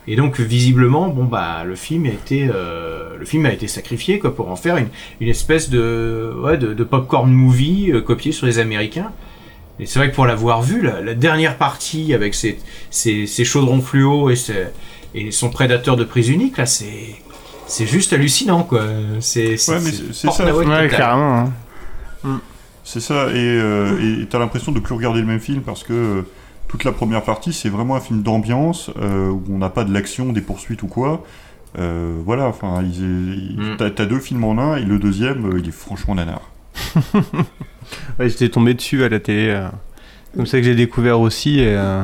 [0.10, 4.20] Et donc visiblement, bon bah le film a été euh, le film a été sacrifié
[4.20, 4.88] quoi pour en faire une,
[5.20, 9.12] une espèce de ouais, de, de popcorn movie euh, copié sur les Américains.
[9.80, 12.58] Et c'est vrai que pour l'avoir vu, la, la dernière partie avec ses,
[12.90, 14.68] ses, ses chaudrons fluo et, ses-
[15.20, 17.16] et son prédateur de prise unique là, c'est
[17.68, 18.84] c'est juste hallucinant quoi.
[19.20, 19.80] C'est c'est Ouais,
[20.14, 20.54] c'est ça.
[20.56, 21.52] Ouais, carrément.
[22.24, 22.42] hein.
[22.84, 26.22] C'est ça, et euh, t'as l'impression de plus regarder le même film parce que euh,
[26.70, 29.94] toute la première partie, c'est vraiment un film d'ambiance euh, où on n'a pas de
[29.94, 31.24] l'action, des poursuites ou quoi.
[31.80, 33.76] Euh, voilà, enfin, Mm.
[33.78, 36.42] t'as t'as deux films en un et le deuxième, euh, il est franchement nanar.
[38.20, 39.48] Ouais, j'étais tombé dessus à la télé.
[39.50, 39.68] euh,
[40.36, 41.60] Comme ça que j'ai découvert aussi.
[41.60, 42.04] Et, euh,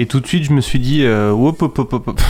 [0.00, 2.20] et tout de suite, je me suis dit, euh, hop, hop, hop, hop, hop.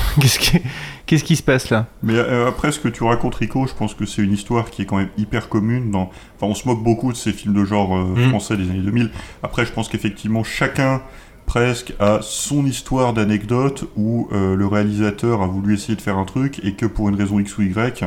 [1.06, 1.86] Qu'est-ce qui, se passe là?
[2.02, 4.82] Mais euh, après, ce que tu racontes, Rico, je pense que c'est une histoire qui
[4.82, 5.90] est quand même hyper commune.
[5.90, 6.10] Dans...
[6.36, 8.28] Enfin, on se moque beaucoup de ces films de genre euh, Mm.
[8.30, 9.10] français des années 2000.
[9.42, 11.02] Après, je pense qu'effectivement, chacun
[11.46, 16.24] presque a son histoire d'anecdote où euh, le réalisateur a voulu essayer de faire un
[16.24, 18.04] truc et que pour une raison X ou Y,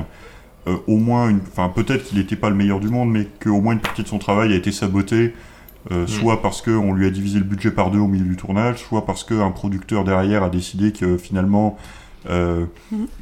[0.68, 1.40] euh, au moins, une...
[1.52, 4.08] enfin peut-être qu'il n'était pas le meilleur du monde, mais qu'au moins une partie de
[4.08, 5.34] son travail a été sabotée.
[5.92, 8.78] Euh, soit parce qu'on lui a divisé le budget par deux au milieu du tournage,
[8.80, 11.78] soit parce qu'un producteur derrière a décidé que finalement
[12.30, 12.66] euh,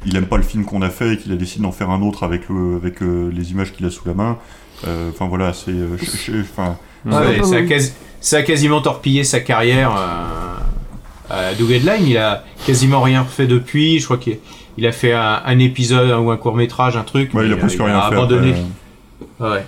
[0.06, 2.02] il aime pas le film qu'on a fait et qu'il a décidé d'en faire un
[2.02, 4.38] autre avec, le, avec euh, les images qu'il a sous la main.
[4.86, 5.72] Euh, Enfin voilà, c'est.
[5.72, 5.96] euh,
[6.40, 10.56] enfin, Ouais, ça, a quasi- ça a quasiment torpillé sa carrière euh,
[11.30, 12.06] à Doug Headline.
[12.06, 13.98] Il a quasiment rien fait depuis.
[13.98, 14.38] Je crois qu'il
[14.78, 17.34] il a fait un, un épisode ou un court métrage, un truc.
[17.34, 18.54] Ouais, il a presque euh, rien fait abandonné.
[19.40, 19.50] après.
[19.50, 19.64] Ouais.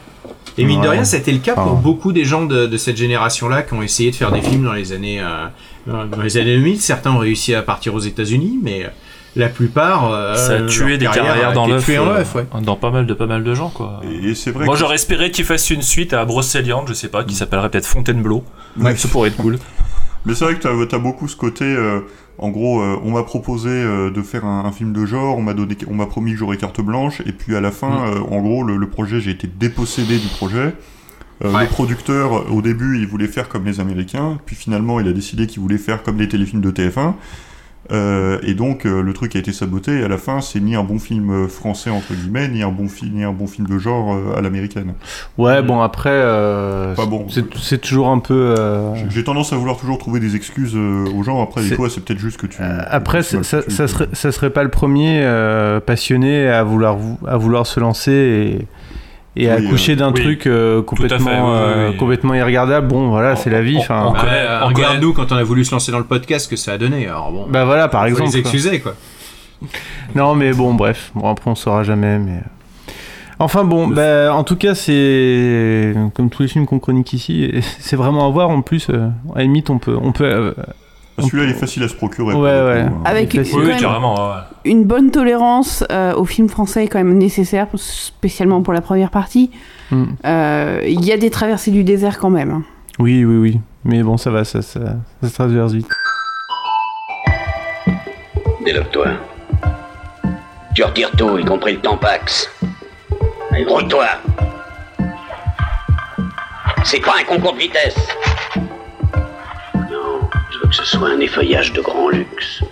[0.57, 3.63] Et mine de rien, c'était le cas pour beaucoup des gens de, de cette génération-là
[3.63, 5.47] qui ont essayé de faire des films dans les années euh,
[5.87, 6.81] dans les années 2000.
[6.81, 8.89] Certains ont réussi à partir aux États-Unis, mais
[9.37, 11.89] la plupart euh, Ça a tué des carrière carrières a dans été l'œuf.
[11.89, 12.47] euh, œuf, ouais.
[12.63, 14.01] Dans pas mal de pas mal de gens quoi.
[14.23, 17.25] Et c'est vrai Moi j'aurais espéré qu'il fasse une suite à Brocéliande, je sais pas,
[17.25, 18.45] qui s'appellerait peut-être Fontainebleau.
[18.79, 18.95] Ouais.
[18.97, 19.59] Ça pourrait être cool.
[20.25, 21.65] Mais c'est vrai que t'as as beaucoup ce côté.
[21.65, 22.01] euh,
[22.39, 25.43] en gros, euh, on m'a proposé euh, de faire un, un film de genre, on
[25.43, 28.05] m'a donné, on m'a promis que j'aurais carte blanche, et puis à la fin, Mm.
[28.17, 30.75] euh, en gros, le, le projet, j'ai été dépossédé du projet.
[31.45, 35.13] Euh, Le producteur, au début, il voulait faire comme les Américains, puis finalement, il a
[35.13, 37.15] décidé qu'il voulait faire comme les téléfilms de TF1.
[37.93, 40.75] Euh, et donc, euh, le truc a été saboté, et à la fin, c'est ni
[40.75, 43.67] un bon film euh, français, entre guillemets, ni un bon, fi- ni un bon film
[43.67, 44.95] de genre euh, à l'américaine.
[45.37, 46.23] Ouais, bon, après,
[46.97, 47.27] Pas bon.
[47.61, 48.55] c'est toujours un peu.
[49.11, 52.03] J'ai tendance à vouloir toujours trouver des excuses aux gens, après, des C'est- fois, c'est
[52.03, 52.59] peut-être juste que tu...
[52.63, 55.21] Après, tu- ça, tu- ça, ça serait, ça serait pas le premier
[55.87, 58.67] passionné à vouloir, vou- à vouloir se lancer et,
[59.37, 60.21] et à Oui, accoucher euh, d'un oui.
[60.23, 61.97] truc euh, Tout à fait, complètement, oui, euh, oui.
[61.97, 62.89] complètement irregardable.
[62.89, 63.79] Bon, voilà, c'est la vie.
[63.79, 66.73] Enfin, Bah, euh, Regarde-nous quand on a voulu se lancer dans le podcast, que ça
[66.73, 67.07] a donné.
[67.07, 68.95] Alors bon, Bah voilà, par exemple, les excuser, quoi.
[70.15, 71.11] Non, mais bon, bref.
[71.15, 72.41] Bon, après, on saura jamais, mais.
[73.41, 77.97] Enfin bon, bah, en tout cas, c'est comme tous les films qu'on chronique ici, c'est
[77.97, 78.49] vraiment à voir.
[78.51, 80.55] En plus, euh, à la limite, on peut, on peut.
[81.19, 82.35] Celui-là, il est facile à se procurer.
[82.35, 82.89] Ouais, pour le ouais.
[82.89, 83.03] coup, hein.
[83.05, 83.39] Avec
[84.65, 89.11] une bonne tolérance euh, au film français est quand même nécessaire, spécialement pour la première
[89.11, 89.51] partie.
[89.91, 90.05] Mm.
[90.27, 92.51] Euh, Il y a des traversées du désert quand même.
[92.51, 92.63] hein.
[92.99, 93.61] Oui, oui, oui.
[93.85, 94.81] Mais bon, ça va, ça, ça,
[95.23, 95.89] ça se traverse vite.
[98.65, 99.07] Déloque-toi.
[100.75, 102.51] Tu retires tout, y compris le tampax.
[103.53, 104.07] Allez, grouille-toi.
[106.83, 107.97] C'est pas un concours de vitesse.
[110.77, 112.65] Que ce soit un effeuillage de grand luxe.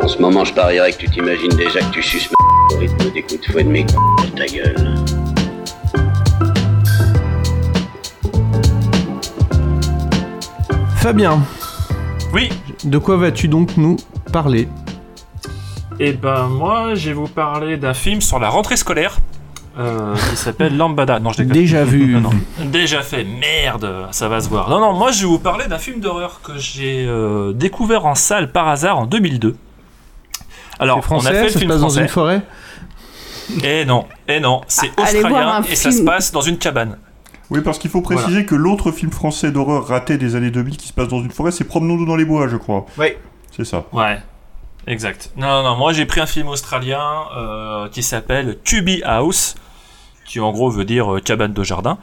[0.00, 3.10] En ce moment, je parierais que tu t'imagines déjà que tu suces ma au rythme
[3.12, 3.84] des coups de fouet de mes
[4.36, 4.94] ta gueule.
[10.94, 11.42] Fabien.
[12.32, 12.50] Oui.
[12.84, 13.96] De quoi vas-tu donc nous
[14.32, 14.68] parler?
[15.98, 19.18] Et ben moi, je vais vous parler d'un film sur la rentrée scolaire
[19.78, 21.18] euh, qui s'appelle Lambada.
[21.20, 21.52] Non, je déconne.
[21.52, 22.14] Déjà vu.
[22.14, 22.64] Non, non.
[22.66, 23.24] Déjà fait.
[23.24, 24.68] Merde, ça va se voir.
[24.70, 28.14] Non, non, moi je vais vous parler d'un film d'horreur que j'ai euh, découvert en
[28.14, 29.56] salle par hasard en 2002.
[30.78, 32.42] Alors, français, on a fait le ça se film passe dans une forêt?
[33.62, 36.06] Et non, et non, c'est Ah, australien et ça se film.
[36.06, 36.98] passe dans une cabane.
[37.48, 40.88] Oui, parce qu'il faut préciser que l'autre film français d'horreur raté des années 2000 qui
[40.88, 42.86] se passe dans une forêt, c'est Promenons-nous dans les bois, je crois.
[42.98, 43.08] Oui.
[43.56, 43.84] C'est ça.
[43.92, 44.18] Ouais,
[44.88, 45.30] exact.
[45.36, 47.00] Non, non, moi j'ai pris un film australien
[47.36, 49.54] euh, qui s'appelle Tubby House,
[50.26, 51.98] qui en gros veut dire euh, cabane de jardin,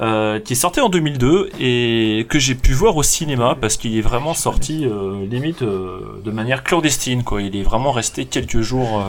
[0.00, 3.98] euh, qui est sorti en 2002 et que j'ai pu voir au cinéma parce qu'il
[3.98, 7.42] est vraiment sorti euh, limite euh, de manière clandestine, quoi.
[7.42, 9.04] Il est vraiment resté quelques jours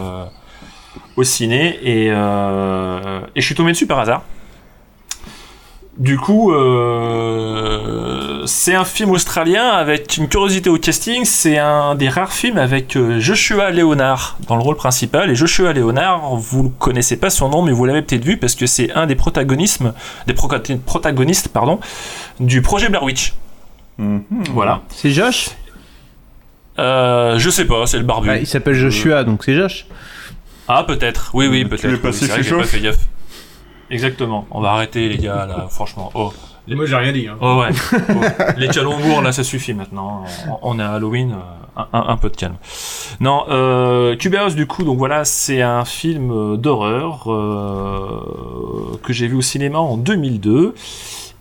[1.15, 4.23] au ciné et, et je suis tombé dessus par hasard.
[5.99, 11.25] Du coup, euh, c'est un film australien avec une curiosité au casting.
[11.25, 15.29] C'est un des rares films avec euh, Joshua Leonard dans le rôle principal.
[15.29, 18.55] Et Joshua Leonard, vous ne connaissez pas son nom, mais vous l'avez peut-être vu parce
[18.55, 19.81] que c'est un des protagonistes,
[20.25, 21.81] des proca- protagonistes, pardon,
[22.39, 23.33] du projet Blair Witch.
[24.53, 24.81] Voilà.
[24.89, 25.49] C'est Josh?
[26.79, 28.27] Euh, je sais pas, c'est le barbu.
[28.29, 29.85] Bah, Il s'appelle Joshua, donc c'est Josh.
[30.69, 31.31] Ah, peut-être.
[31.33, 31.83] Oui, oui, peut-être.
[31.83, 33.08] es oui, passé c'est vrai chez que j'ai pas Joff fait gaffe.
[33.91, 34.45] Exactement.
[34.52, 36.12] On va arrêter, les gars, là, franchement.
[36.13, 36.32] Oh.
[36.67, 37.28] Moi, j'ai rien dit.
[37.28, 37.36] Hein.
[37.41, 37.69] Oh ouais.
[38.10, 38.43] Oh.
[38.58, 40.23] Les calembours, là, ça suffit maintenant.
[40.62, 42.58] On, on est à Halloween, euh, un, un- un peu de calme.
[43.19, 49.36] Non, euh, du coup, donc voilà, c'est un film euh, d'horreur euh, que j'ai vu
[49.36, 50.75] au cinéma en 2002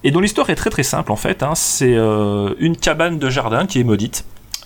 [0.04, 1.42] et dont l'histoire est très très simple en fait.
[1.42, 1.54] hein.
[1.54, 4.24] C'est euh, une cabane de jardin qui est maudite.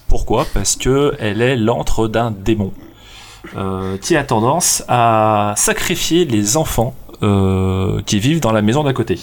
[0.09, 0.47] Pourquoi?
[0.53, 2.73] Parce que elle est l'antre d'un démon
[3.57, 9.19] euh, qui a tendance à sacrifier les enfants qui vivent dans la maison d'à côté.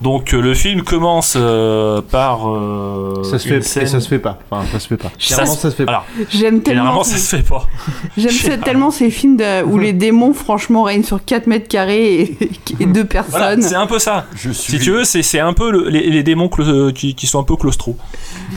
[0.00, 4.08] Donc euh, le film commence euh, par euh, Ça se fait, scène- et ça se
[4.08, 4.36] fait pas.
[4.50, 5.10] Enfin, ça se fait pas.
[5.10, 6.04] Ça Généralement, se- ça se fait pas.
[6.28, 6.80] J'aime tellement.
[6.82, 7.68] Généralement, ça se fait pas.
[8.16, 12.38] J'aime tellement ces films de- où les démons, franchement, règnent sur 4 mètres carrés et,
[12.80, 13.62] et deux Voilà, personnes.
[13.62, 14.26] c'est un peu ça.
[14.34, 16.50] suis- Si tu veux, c'est un peu le- les, les démons
[16.92, 17.96] qui, qui sont un peu claustro.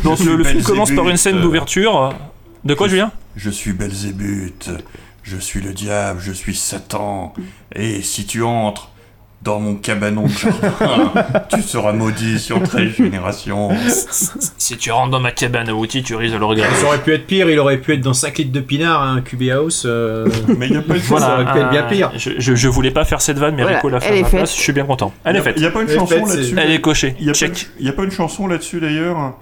[0.04, 2.12] Donc Je le, film commence par une scène d'ouverture.
[2.64, 3.12] De quoi, Julien?
[3.36, 4.72] Je suis Belzébuth,
[5.26, 7.34] je suis le diable, je suis Satan.
[7.76, 8.92] Et si tu entres,
[9.42, 11.14] dans mon cabanon de jardin.
[11.50, 13.70] tu seras maudit sur 13 générations.
[14.58, 16.74] Si tu rentres dans ma cabane à outils, tu risques de le regretter.
[16.76, 19.22] Ça aurait pu être pire, il aurait pu être dans 5 litres de pinard, un
[19.22, 19.84] QB House.
[19.86, 22.12] euh, Mais il n'y a pas de Voilà, ça aurait pu être bien euh, pire.
[22.18, 24.30] Je, je, je voulais pas faire cette vanne, mais Voilà, Rico l'a fait à ma
[24.30, 25.14] place, je suis bien content.
[25.24, 25.56] Elle est faite.
[25.58, 27.16] Il n'y a pas une chanson là-dessus Elle est cochée.
[27.20, 27.32] Il
[27.82, 29.38] n'y a pas une chanson là-dessus d'ailleurs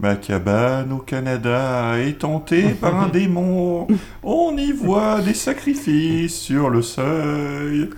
[0.00, 3.86] Ma cabane au Canada est hantée par un démon.
[4.22, 7.90] On y voit des sacrifices sur le seuil.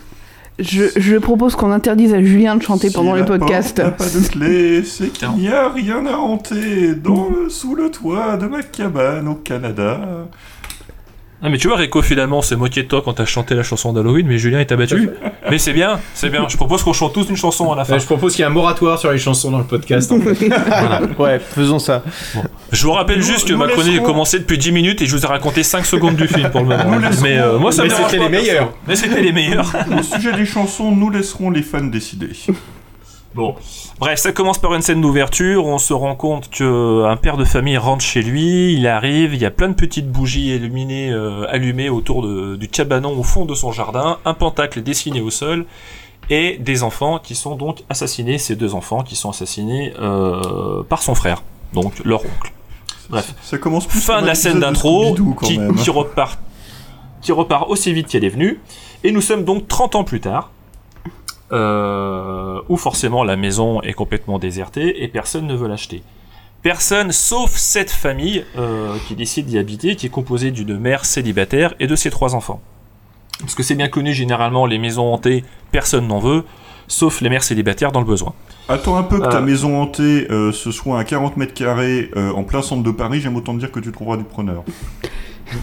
[0.59, 3.79] Je, je propose qu'on interdise à Julien de chanter Si pendant les la porte podcasts.
[3.79, 7.91] n'a pas de clé, c'est qu'il n'y a rien à hanter dans le- sous le
[7.91, 10.01] toit de ma cabane au Canada.
[11.43, 13.63] Ah mais tu vois Rico finalement on s'est moqué de toi quand t'as chanté la
[13.63, 15.11] chanson d'Halloween mais Julien il t'a battu.
[15.51, 16.47] mais c'est bien, c'est bien.
[16.49, 17.95] Je propose qu'on chante tous une chanson à la fin.
[17.95, 20.11] Euh, je propose qu'il y ait un moratoire sur les chansons dans le podcast.
[20.11, 20.49] en fait.
[21.19, 22.03] Ouais, faisons ça.
[22.73, 25.15] Je vous rappelle juste que ma chronique laisserons- a commencé depuis 10 minutes et je
[25.15, 26.97] vous ai raconté 5 secondes du film pour le moment.
[26.99, 28.73] Laisserons- mais euh, moi ça Mais me c'était les meilleurs.
[28.89, 29.71] Mais c'était les meilleurs.
[29.99, 32.31] Au sujet des chansons, nous laisserons les fans décider.
[33.35, 33.57] Bon,
[33.99, 35.67] bref, ça commence par une scène d'ouverture.
[35.67, 38.75] On se rend compte que un père de famille rentre chez lui.
[38.75, 42.69] Il arrive, il y a plein de petites bougies illuminées, euh, allumées autour de- du
[42.69, 44.19] cabanon au fond de son jardin.
[44.25, 45.67] Un pentacle dessiné au sol
[46.31, 48.39] et des enfants qui sont donc assassinés.
[48.39, 52.53] Ces deux enfants qui sont assassinés euh, par son frère, donc leur oncle.
[53.11, 53.35] Bref.
[53.43, 56.39] Ça commence plus Fin de la scène d'intro qui, qui repart
[57.21, 58.61] qui repart aussi vite qu'elle est venue.
[59.03, 60.51] Et nous sommes donc 30 ans plus tard,
[61.55, 66.03] euh, où forcément la maison est complètement désertée et personne ne veut l'acheter.
[66.63, 71.75] Personne sauf cette famille euh, qui décide d'y habiter, qui est composée d'une mère célibataire
[71.81, 72.61] et de ses trois enfants.
[73.41, 76.45] Parce que c'est bien connu, généralement, les maisons hantées, personne n'en veut,
[76.89, 78.33] sauf les mères célibataires dans le besoin.
[78.69, 79.41] Attends un peu que ta Euh.
[79.43, 83.21] maison hantée euh, ce soit à 40 mètres carrés euh, en plein centre de Paris,
[83.21, 84.63] j'aime autant te dire que tu trouveras du preneur.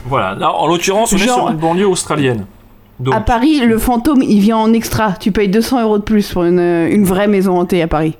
[0.05, 2.45] Voilà, là, en l'occurrence, on est Genre- sur une banlieue australienne.
[3.01, 5.13] Donc, À Paris, le fantôme, il vient en extra.
[5.13, 8.15] Tu payes 200 euros de plus pour une, une vraie maison hantée à Paris.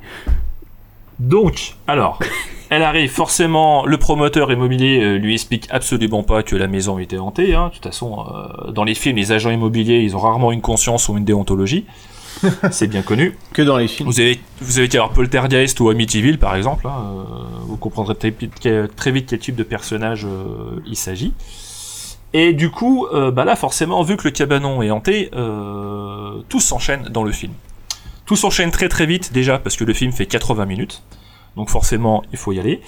[1.19, 2.19] Donc, alors,
[2.69, 7.17] elle arrive forcément, le promoteur immobilier euh, lui explique absolument pas que la maison était
[7.19, 7.53] hantée.
[7.53, 7.67] Hein.
[7.69, 8.25] De toute façon,
[8.67, 11.85] euh, dans les films, les agents immobiliers, ils ont rarement une conscience ou une déontologie.
[12.71, 13.37] C'est bien connu.
[13.53, 14.09] Que dans les films.
[14.09, 16.87] Vous avez, vous avez Poltergeist ou Amityville, par exemple.
[16.87, 17.23] hein, euh,
[17.67, 21.33] vous comprendrez très, vite quel- très vite quel type de personnage euh, il s'agit.
[22.33, 26.59] Et du coup, euh, bah là, forcément, vu que le cabanon est hanté, euh, tout
[26.59, 27.53] s'enchaîne dans le film.
[28.25, 31.03] Tout s'enchaîne très très vite déjà parce que le film fait 80 minutes.
[31.57, 32.81] Donc forcément, il faut y aller.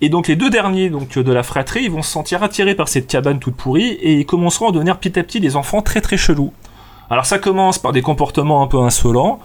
[0.00, 2.88] Et donc les deux derniers donc de la fratrie, ils vont se sentir attirés par
[2.88, 6.00] cette cabane toute pourrie et ils commenceront à devenir petit à petit des enfants très
[6.00, 6.52] très chelous.
[7.10, 9.38] Alors ça commence par des comportements un peu insolents.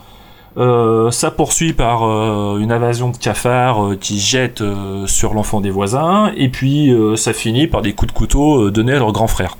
[0.57, 4.63] Euh, ça poursuit par euh, une invasion de cafards euh, qui jette
[5.05, 8.99] sur l'enfant des voisins, et puis ça finit par des coups de couteau donnés à
[8.99, 9.57] leur grand frère.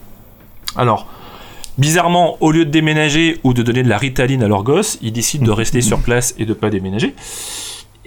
[0.75, 1.07] Alors,
[1.77, 5.11] bizarrement, au lieu de déménager ou de donner de la ritaline à leur gosse, ils
[5.11, 7.13] décident de rester sur place et de pas déménager.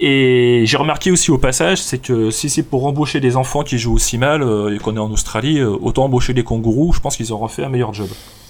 [0.03, 3.77] Et j'ai remarqué aussi au passage, c'est que si c'est pour embaucher des enfants qui
[3.77, 4.41] jouent aussi mal
[4.73, 7.69] et qu'on est en Australie, autant embaucher des kangourous, je pense qu'ils auront fait un
[7.69, 8.07] meilleur job.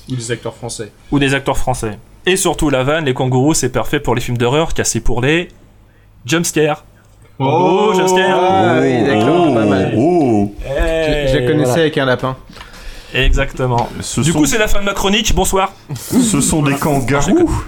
[0.10, 0.92] Ou des acteurs français.
[1.12, 1.98] Ou des acteurs français.
[2.26, 5.22] Et surtout la vanne, les kangourous, c'est parfait pour les films d'horreur, car c'est pour
[5.22, 5.48] les
[6.26, 6.86] jumpscares.
[7.40, 9.94] Oh, jumpscares Ah oui, d'accord, pas mal.
[9.98, 11.82] Oh Je, je la connaissais voilà.
[11.82, 12.38] avec un lapin.
[13.14, 13.90] Exactement.
[14.02, 15.34] Ce du sont- coup, c'est la fin de ma chronique.
[15.34, 15.74] Bonsoir.
[15.96, 17.64] Ce sont des kangourous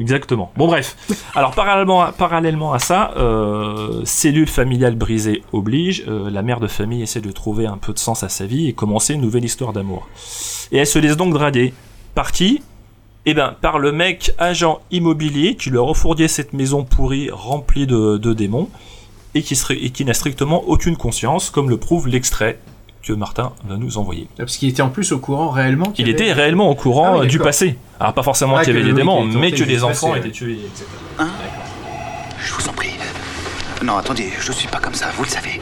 [0.00, 0.50] Exactement.
[0.56, 0.96] Bon bref.
[1.36, 6.04] Alors parallèlement à, parallèlement à ça, euh, cellule familiale brisée oblige.
[6.08, 8.68] euh, la mère de famille essaie de trouver un peu de sens à sa vie
[8.68, 10.08] et commencer une nouvelle histoire d'amour.
[10.72, 11.72] Et elle se laisse donc draguer.
[12.16, 12.60] Par qui
[13.26, 17.86] Eh ben par le mec agent immobilier qui leur a fourgué cette maison pourrie remplie
[17.86, 18.68] de, de démons
[19.34, 22.58] et qui, serait, et qui n'a strictement aucune conscience, comme le prouve l'extrait
[23.02, 24.28] que Martin va nous envoyer.
[24.36, 25.86] Parce qu'il était en plus au courant réellement.
[25.90, 27.76] qu'il Il avait- était réellement au courant Ah oui, euh, du passé.
[27.98, 30.30] Alors pas forcément Ah, qu'il y avait des démons, mais que des enfants passé, étaient
[30.30, 30.58] tués.
[31.18, 31.28] Hein
[32.38, 32.90] Je vous en prie.
[33.82, 35.60] Non, attendez, je suis pas comme ça, vous le savez.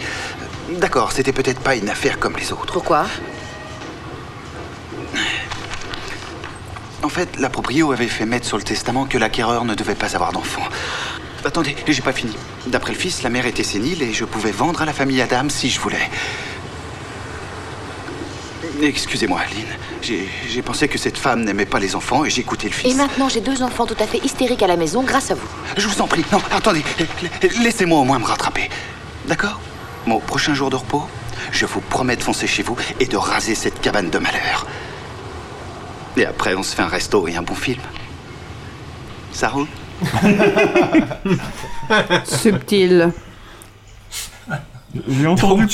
[0.81, 2.73] D'accord, c'était peut-être pas une affaire comme les autres.
[2.73, 3.07] Pourquoi?
[7.03, 10.15] En fait, la proprio avait fait mettre sur le testament que l'acquéreur ne devait pas
[10.15, 10.63] avoir d'enfant.
[11.45, 12.37] Attendez, j'ai pas fini.
[12.69, 15.49] D'après le fils, la mère était sénile et je pouvais vendre à la famille Adam
[15.49, 16.09] si je voulais.
[18.81, 20.29] Excusez-moi, Aline.
[20.49, 22.97] J'ai pensé que cette femme n'aimait pas les enfants et j'ai écouté le Et fils.
[22.97, 25.49] maintenant, j'ai deux enfants tout à fait hystériques à la maison grâce à vous.
[25.77, 26.85] Je vous en prie, non, attendez,
[27.63, 28.69] laissez-moi au moins me rattraper.
[29.27, 29.61] D'accord?
[30.07, 31.05] Mon prochain jour de repos,
[31.53, 34.67] je vous promets de foncer chez vous et de raser cette cabane de malheur.
[36.17, 37.81] Et après, on se fait un resto et un bon film.
[39.33, 39.67] Ça roule
[42.25, 43.13] Subtil.
[45.09, 45.67] J'ai entendu,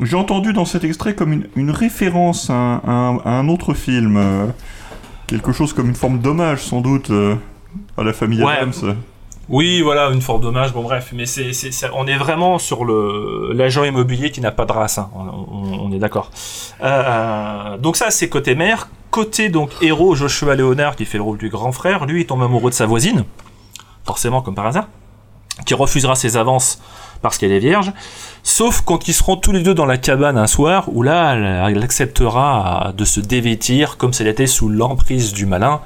[0.00, 3.48] j'ai entendu dans cet extrait comme une, une référence à un, à un- à un
[3.48, 4.16] autre film.
[4.16, 4.46] euh,
[5.26, 7.10] quelque chose comme une forme d'hommage, sans doute.
[7.10, 7.34] euh.
[7.96, 8.52] à la famille Ouais.
[8.58, 8.96] Adams.
[9.52, 10.72] Oui, voilà, une forme d'hommage.
[10.72, 11.52] Bon, bref, mais c'est,
[11.94, 14.96] on est vraiment sur le l'agent immobilier qui n'a pas de race.
[14.98, 15.10] hein.
[15.14, 16.30] On est d'accord.
[16.82, 18.88] Euh, donc ça, c'est côté mère.
[19.10, 22.06] Côté donc héros, Joshua Leonard qui fait le rôle du grand frère.
[22.06, 23.24] Lui, il tombe amoureux de sa voisine,
[24.06, 24.88] forcément comme par hasard,
[25.66, 26.80] qui refusera ses avances
[27.20, 27.92] parce qu'elle est vierge.
[28.42, 31.76] Sauf quand ils seront tous les deux dans la cabane un soir, où là, elle,
[31.76, 35.82] elle acceptera de se dévêtir comme si elle était sous l'emprise du malin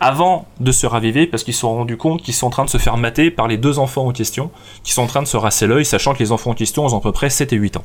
[0.00, 2.70] avant de se raviver parce qu'ils se sont rendus compte qu'ils sont en train de
[2.70, 4.50] se faire mater par les deux enfants en question
[4.82, 6.96] qui sont en train de se rasser l'œil sachant que les enfants en question ont
[6.96, 7.84] à peu près 7 et 8 ans.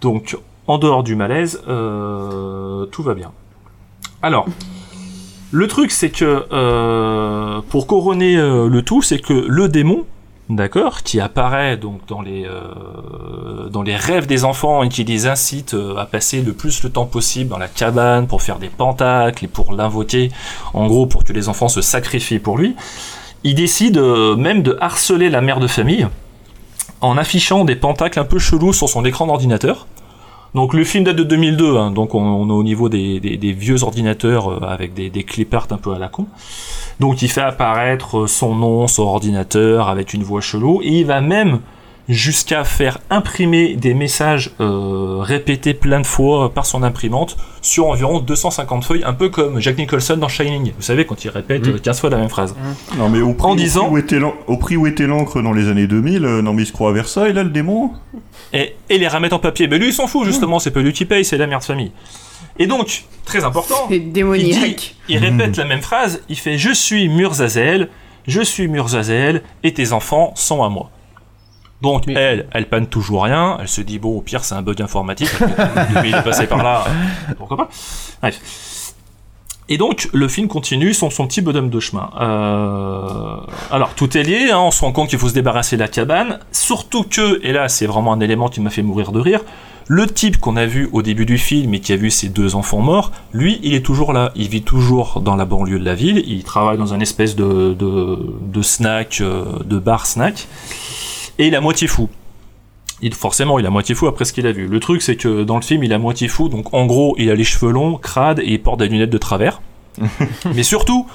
[0.00, 0.36] Donc
[0.66, 3.32] en dehors du malaise, euh, tout va bien.
[4.22, 4.46] Alors,
[5.50, 10.04] le truc c'est que euh, pour couronner euh, le tout, c'est que le démon,
[10.48, 15.26] d'accord, qui apparaît donc dans les euh, dans les rêves des enfants et qui les
[15.26, 18.68] incite euh, à passer le plus le temps possible dans la cabane pour faire des
[18.68, 20.30] pentacles et pour l'invoquer,
[20.74, 22.76] en gros pour que les enfants se sacrifient pour lui,
[23.44, 26.06] il décide euh, même de harceler la mère de famille
[27.00, 29.86] en affichant des pentacles un peu chelous sur son écran d'ordinateur.
[30.54, 33.18] Donc le film date de 2002, hein, donc on, est au niveau des,
[33.58, 36.26] vieux ordinateurs euh, avec des, des clip art un peu à la con.
[37.00, 41.20] Donc il fait apparaître son nom sur ordinateur avec une voix chelou et il va
[41.20, 41.60] même
[42.08, 48.20] jusqu'à faire imprimer des messages euh, répétés plein de fois par son imprimante sur environ
[48.20, 50.72] 250 feuilles, un peu comme Jack Nicholson dans Shining.
[50.76, 51.70] Vous savez quand il répète Mm.
[51.70, 52.54] euh, 15 fois la même phrase.
[52.96, 53.90] Non mais au prix, En disant-
[54.46, 56.90] au prix où était l'encre dans les années 2000, euh, non mais il se croit
[56.90, 57.90] à Versailles là le démon
[58.52, 59.66] et, et les remettre en papier.
[59.66, 61.64] Mais lui, il s'en fout, justement, c'est pas lui qui paye, c'est la mère de
[61.64, 61.90] famille.
[62.58, 64.76] Et donc, très important, il, démoniaque.
[64.76, 67.88] dit- il répète la même phrase, il fait «Je suis Murzazel,
[68.26, 70.90] je suis Murzazel, et tes enfants sont à moi».
[71.86, 74.82] Donc, elle, elle panne toujours rien, elle se dit «Bon, au pire, c'est un bug
[74.82, 75.30] informatique,
[76.04, 76.84] il est passé par là,
[77.38, 77.68] pourquoi pas?»
[78.22, 78.94] Bref.
[79.68, 82.10] Et donc, le film continue son, son petit bonhomme de chemin.
[82.20, 83.36] Euh,
[83.70, 85.88] alors, tout est lié, hein, on se rend compte qu'il faut se débarrasser de la
[85.88, 89.40] cabane, surtout que, et là, c'est vraiment un élément qui m'a fait mourir de rire,
[89.88, 92.56] le type qu'on a vu au début du film et qui a vu ses deux
[92.56, 94.32] enfants morts, lui, il est toujours là.
[94.34, 97.72] Il vit toujours dans la banlieue de la ville, il travaille dans un espèce de,
[97.74, 100.48] de, de snack, euh, de bar snack,
[101.38, 102.08] et il est à moitié fou.
[103.02, 104.66] Il, forcément, il est à moitié fou après ce qu'il a vu.
[104.66, 107.14] Le truc, c'est que dans le film, il est à moitié fou, donc en gros,
[107.18, 109.60] il a les cheveux longs, crade, et il porte des lunettes de travers.
[110.54, 111.06] Mais surtout,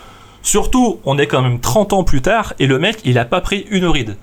[0.44, 3.42] surtout, on est quand même 30 ans plus tard, et le mec, il a pas
[3.42, 4.18] pris une ride.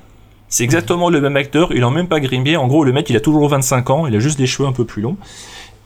[0.48, 2.56] C'est exactement le même acteur, il a même pas grimé.
[2.56, 4.72] En gros, le mec, il a toujours 25 ans, il a juste des cheveux un
[4.72, 5.16] peu plus longs.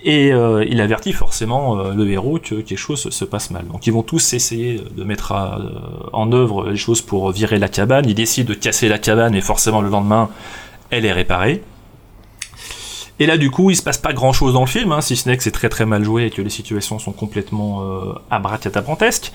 [0.04, 3.66] Et euh, il avertit forcément euh, le héros que quelque chose se, se passe mal.
[3.68, 5.70] Donc ils vont tous essayer de mettre à- euh,
[6.12, 8.08] en œuvre les choses pour virer la cabane.
[8.08, 10.28] Ils décident de casser la cabane et forcément le lendemain,
[10.90, 11.62] elle est réparée.
[13.20, 15.14] Et là, du coup, il se passe pas grand chose dans le film, hein, si
[15.14, 18.14] ce n'est que c'est très très mal joué et que les situations sont complètement euh,
[18.30, 19.30] abracadabrantesques.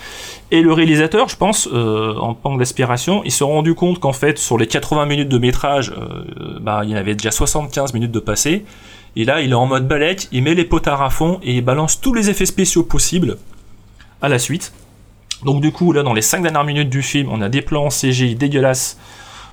[0.52, 4.58] Et le réalisateur, je pense, en panne d'aspiration, il s'est rendu compte qu'en fait, sur
[4.58, 5.94] les 80 minutes de métrage,
[6.60, 8.66] bah, il y en avait déjà 75 minutes de passé.
[9.20, 11.62] Et là, il est en mode balèque, il met les potards à fond et il
[11.62, 13.40] balance tous les effets spéciaux possibles
[14.22, 14.74] à la suite.
[15.44, 17.90] Donc du coup, là, dans les 5 dernières minutes du film, on a des plans
[17.90, 19.00] CGI dégueulasses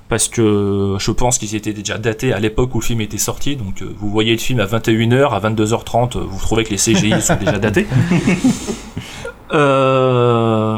[0.09, 3.55] parce que je pense qu'ils étaient déjà datés à l'époque où le film était sorti.
[3.55, 6.77] Donc euh, vous voyez le film à 21h, à 22h30, euh, vous trouvez que les
[6.77, 7.87] CGI sont déjà datés.
[9.53, 10.77] Euh,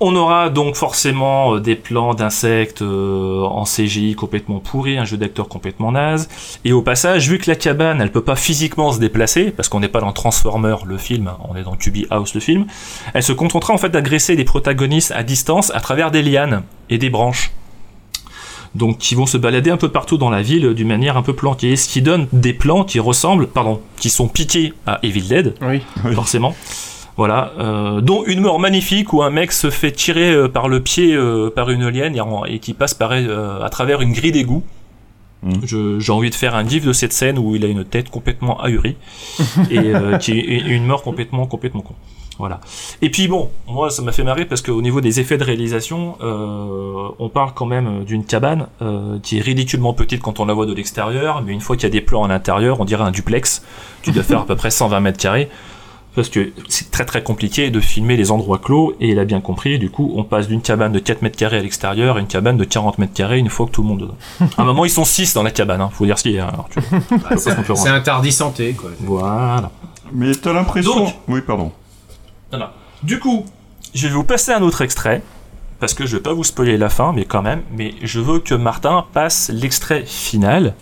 [0.00, 5.16] on aura donc forcément euh, des plans d'insectes euh, en CGI complètement pourris, un jeu
[5.16, 6.28] d'acteurs complètement naze.
[6.64, 9.80] Et au passage, vu que la cabane, elle peut pas physiquement se déplacer, parce qu'on
[9.80, 12.66] n'est pas dans Transformer le film, hein, on est dans Cubi House le film,
[13.14, 16.98] elle se contentera en fait d'agresser les protagonistes à distance à travers des lianes et
[16.98, 17.52] des branches
[18.74, 21.32] donc qui vont se balader un peu partout dans la ville d'une manière un peu
[21.34, 25.54] planquée, ce qui donne des plans qui ressemblent, pardon, qui sont piqués à Evil Dead,
[26.14, 26.54] forcément.
[27.16, 30.80] Voilà, euh, dont une mort magnifique où un mec se fait tirer euh, par le
[30.80, 32.16] pied euh, par une liane
[32.46, 34.62] et, qui passe par, euh, à travers une grille d'égout.
[35.66, 38.08] Je- J'ai envie de faire un gif de cette scène où il a une tête
[38.10, 38.96] complètement ahurie
[39.70, 41.94] et euh, qui est et une mort complètement complètement con.
[42.40, 42.60] Voilà.
[43.02, 46.16] Et puis bon, moi ça m'a fait marrer parce qu'au niveau des effets de réalisation,
[46.22, 50.54] euh, on parle quand même d'une cabane euh, qui est ridiculement petite quand on la
[50.54, 53.04] voit de l'extérieur, mais une fois qu'il y a des plans à l'intérieur, on dirait
[53.04, 53.62] un duplex
[54.02, 55.50] qui doit faire à peu près 120 mètres carrés.
[56.16, 59.40] Parce que c'est très très compliqué de filmer les endroits clos, et il a bien
[59.40, 62.26] compris, du coup on passe d'une cabane de 4 mètres carrés à l'extérieur à une
[62.26, 64.50] cabane de 40 mètres carrés une fois que tout le monde est dedans.
[64.56, 66.40] À un moment ils sont 6 dans la cabane, hein, faut dire ce qu'il y
[66.40, 66.52] a.
[66.70, 67.84] tu se concurrencer.
[67.84, 68.90] C'est interdit santé, quoi.
[69.00, 69.70] Voilà.
[70.12, 71.12] Mais t'as l'impression.
[71.28, 71.70] Oui, pardon.
[73.02, 73.44] Du coup,
[73.94, 75.22] je vais vous passer un autre extrait,
[75.78, 78.40] parce que je vais pas vous spoiler la fin, mais quand même, mais je veux
[78.40, 80.74] que Martin passe l'extrait final,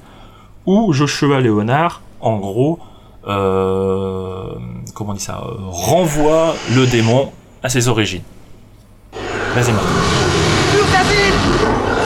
[0.66, 2.80] où Joshua Léonard, en gros,
[3.28, 4.54] euh,
[4.94, 7.30] comment on dit ça, euh, renvoie le démon
[7.62, 8.22] à ses origines.
[9.54, 9.88] Vas-y, Martin.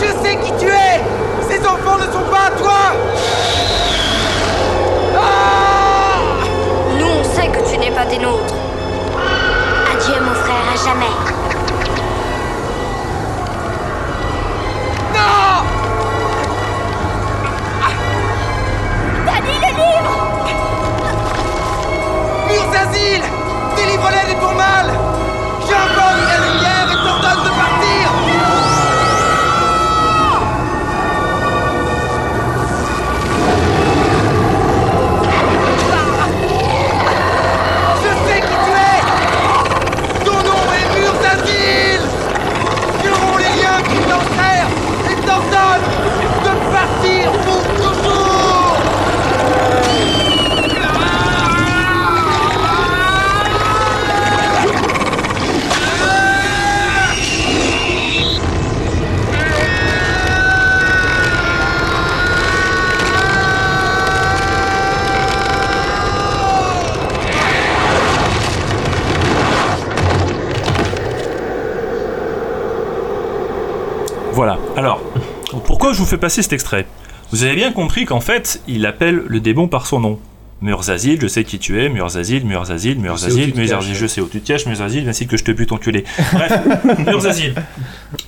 [0.00, 1.00] Je sais qui tu es
[1.48, 2.92] Ces enfants ne sont pas à toi
[6.98, 8.51] Nous, on sait que tu n'es pas des nôtres.
[10.84, 11.06] Jamais.
[15.14, 15.64] Non
[19.26, 20.14] Daddy, le livre
[22.48, 23.22] Murtazil
[23.76, 25.01] Délivre-les de ton mal
[74.76, 75.00] Alors,
[75.66, 76.86] pourquoi je vous fais passer cet extrait?
[77.30, 80.18] Vous avez bien compris qu'en fait, il appelle le démon par son nom.
[80.62, 84.46] Murzazil, je sais qui tu es, Murzazil, Murzazil, Murzazil, Murzazil, je sais où tu te
[84.46, 86.04] caches, Murzazil, ainsi que je te bute enculé.
[86.32, 86.52] Bref,
[87.06, 87.54] Murzazil.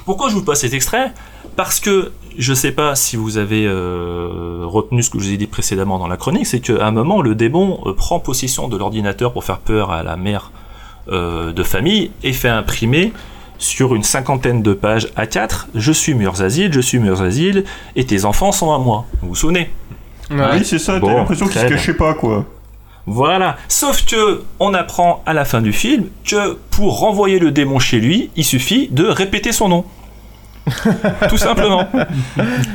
[0.04, 1.12] Pourquoi je vous passe cet extrait?
[1.56, 5.36] Parce que je sais pas si vous avez euh, retenu ce que je vous ai
[5.36, 8.76] dit précédemment dans la chronique, c'est qu'à un moment, le démon euh, prend possession de
[8.76, 10.50] l'ordinateur pour faire peur à la mère
[11.08, 13.12] euh, de famille et fait imprimer
[13.58, 17.64] sur une cinquantaine de pages A4 Je suis Murzazil, je suis Murzazil,
[17.96, 19.06] et tes enfants sont à moi.
[19.22, 19.70] Vous vous souvenez
[20.30, 22.44] Oui, c'est ça, t'as Bon, l'impression qu'il se cachait pas, quoi.
[23.06, 23.56] Voilà.
[23.68, 28.00] Sauf que on apprend à la fin du film que pour renvoyer le démon chez
[28.00, 29.84] lui, il suffit de répéter son nom.
[31.28, 31.86] Tout simplement.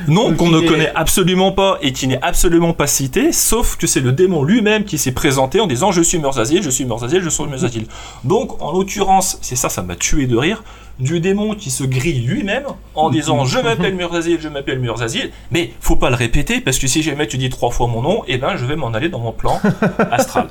[0.10, 4.00] Nom qu'on ne connaît absolument pas et qui n'est absolument pas cité, sauf que c'est
[4.00, 7.30] le démon lui-même qui s'est présenté en disant je suis Murzazil, je suis Murzazil, je
[7.30, 7.86] suis Murzazil.
[8.24, 10.64] Donc en l'occurrence, c'est ça, ça m'a tué de rire,
[11.00, 15.72] du démon qui se grille lui-même en disant je m'appelle Murzazil, je m'appelle Murzazil, mais
[15.80, 18.38] faut pas le répéter parce que si jamais tu dis trois fois mon nom, eh
[18.38, 19.62] ben je vais m'en aller dans mon plan
[20.12, 20.50] astral.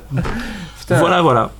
[0.89, 1.51] Voilà, voilà.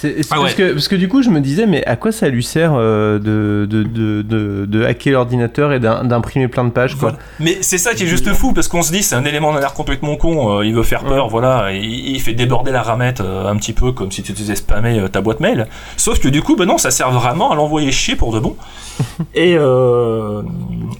[0.00, 2.28] C'est- Ah parce, que, parce que du coup, je me disais, mais à quoi ça
[2.28, 6.96] lui sert euh, de, de, de, de, hacker l'ordinateur et d'im- d'imprimer plein de pages
[6.96, 7.12] quoi.
[7.40, 9.60] Mais c'est ça qui est juste fou parce qu'on se dit c'est un élément d'un
[9.60, 13.20] air complètement con, euh, il veut faire peur, voilà, il, il fait déborder la ramette
[13.22, 15.66] euh, un petit peu comme si tu te faisais spammer ta boîte mail.
[15.96, 18.54] Sauf que du coup, ben non, ça sert vraiment à l'envoyer chier pour de bon.
[19.34, 19.52] et,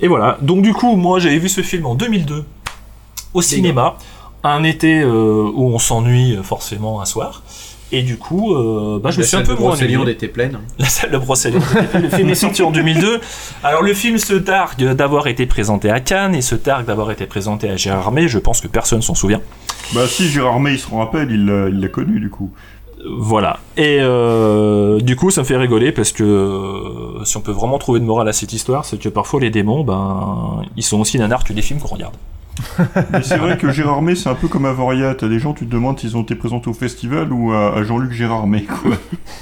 [0.00, 0.38] et voilà.
[0.42, 2.44] Donc du coup, moi j'avais vu ce film en 2002
[3.34, 3.96] au cinéma,
[4.42, 7.42] un été où on s'ennuie forcément un soir.
[7.92, 10.16] Et du coup, euh, bah, je me La suis un salle peu moins Brocéliande ennuyé.
[10.16, 10.58] était pleine.
[10.78, 12.02] La salle de Brocéliande était pleine.
[12.02, 13.20] Le film est sorti en 2002.
[13.62, 17.26] Alors le film se targue d'avoir été présenté à Cannes et se targue d'avoir été
[17.26, 18.26] présenté à Gérard May.
[18.28, 19.40] Je pense que personne s'en souvient.
[19.94, 22.50] Bah si, Gérard May, il se rappelle, il l'a il l'a connu, du coup.
[23.08, 23.60] Voilà.
[23.76, 27.78] Et euh, du coup, ça me fait rigoler parce que euh, si on peut vraiment
[27.78, 31.18] trouver de morale à cette histoire, c'est que parfois les démons, ben, ils sont aussi
[31.18, 32.16] nanars que les films qu'on regarde.
[33.12, 35.14] Mais c'est vrai que Gérard May, c'est un peu comme Avoria.
[35.14, 37.82] T'as des gens, tu te demandes s'ils ont été présentés au festival ou à, à
[37.84, 38.96] Jean-Luc Gérard May, quoi.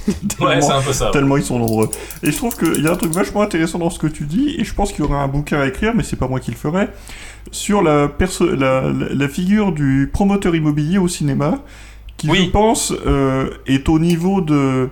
[0.41, 1.13] Ouais, c'est un peu ça, ouais.
[1.13, 1.89] Tellement ils sont nombreux.
[2.23, 4.55] Et je trouve qu'il y a un truc vachement intéressant dans ce que tu dis,
[4.59, 6.51] et je pense qu'il y aura un bouquin à écrire, mais c'est pas moi qui
[6.51, 6.89] le ferai,
[7.51, 11.61] sur la, perso- la, la- la figure du promoteur immobilier au cinéma,
[12.17, 14.89] qui, je pense, euh, est au niveau de...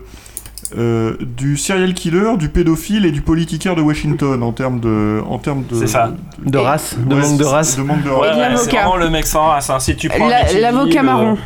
[0.78, 5.38] euh, du serial killer, du pédophile et du politicaire de Washington en termes de, en
[5.38, 6.12] termes de, C'est ça.
[6.44, 7.76] De race, de Ouais, manque de race.
[7.76, 8.36] de manque de Ouais, race.
[8.36, 9.70] ouais, c'est vraiment le mec sans race.
[9.70, 9.78] hein.
[9.80, 11.38] Si tu prends l'avocat euh, marron.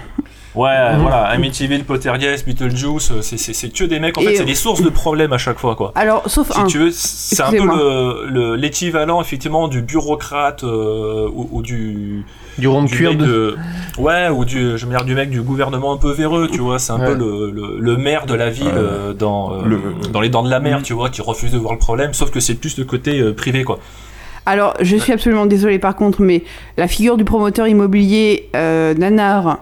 [0.57, 1.03] Ouais, Mhm.
[1.03, 4.45] voilà, Amityville, Pottergeist, Beetlejuice, euh, c'est- c'est c'est que des mecs, en Et- fait, c'est
[4.47, 5.93] des sources de problèmes à chaque fois, quoi.
[5.95, 6.65] Alors, sauf si un.
[6.65, 7.77] tu veux, c'est un peu Excusez-moi.
[7.77, 12.25] le- le- l'équivalent, effectivement, du bureaucrate euh, ou, ou du...
[12.59, 13.55] Du rond de cuir mec de-
[13.99, 16.79] Ouais, ou du, je veux dire, du mec du gouvernement un peu véreux, tu vois,
[16.79, 17.09] c'est un Ouais.
[17.09, 18.73] peu le, le, le maire de la ville Ouais.
[18.75, 19.81] euh, dans, euh, Le-
[20.11, 22.31] dans les dents de la mer, tu vois, qui refuse de voir le problème, sauf
[22.31, 23.79] que c'est plus le côté euh, privé, quoi.
[24.47, 26.45] Alors, je suis absolument désolée par contre, mais
[26.79, 29.59] la figure du promoteur immobilier euh, nanar,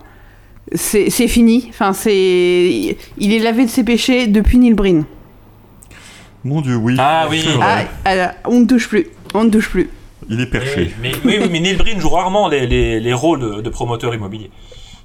[0.75, 1.67] c'est c'est fini.
[1.71, 2.97] Enfin, c'est.
[3.19, 5.05] Il est lavé de ses péchés depuis Neil Breen.
[6.45, 6.97] Mon dieu, oui.
[6.99, 7.45] Ah oui.
[7.55, 7.89] Ah, vrai.
[8.05, 9.07] alors, on ne touche plus.
[9.33, 9.89] On ne touche plus.
[10.29, 10.91] Il est perché.
[11.01, 14.15] Mais, oui, oui, mais Neil Breen joue rarement les, les, les rôles de, de promoteur
[14.15, 14.51] immobilier.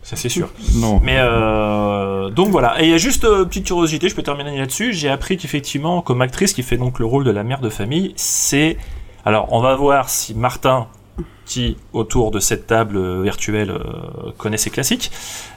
[0.02, 0.50] Ça, c'est sûr.
[0.76, 1.00] Non.
[1.04, 2.82] Mais euh, donc voilà.
[2.82, 4.94] Et il y a juste euh, petite curiosité, je peux terminer là-dessus.
[4.94, 8.14] J'ai appris qu'effectivement, comme actrice qui fait donc le rôle de la mère de famille,
[8.16, 8.78] c'est.
[9.26, 10.88] Alors, on va voir si Martin,
[11.46, 15.12] qui autour de cette table euh, virtuelle euh, connaît ses classiques,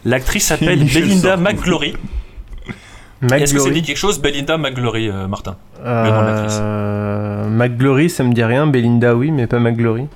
[0.05, 1.37] l'actrice s'appelle Belinda.
[1.37, 1.95] McGlory.
[3.23, 3.73] Est-ce que ça McGlory.
[3.73, 5.57] dit quelque chose Belinda McGlory, euh, Martin?
[5.85, 6.59] Le nom de l'actrice.
[6.61, 8.67] Euh, McGlory, ça me dit rien.
[8.67, 10.07] Belinda, oui, mais pas McGlory.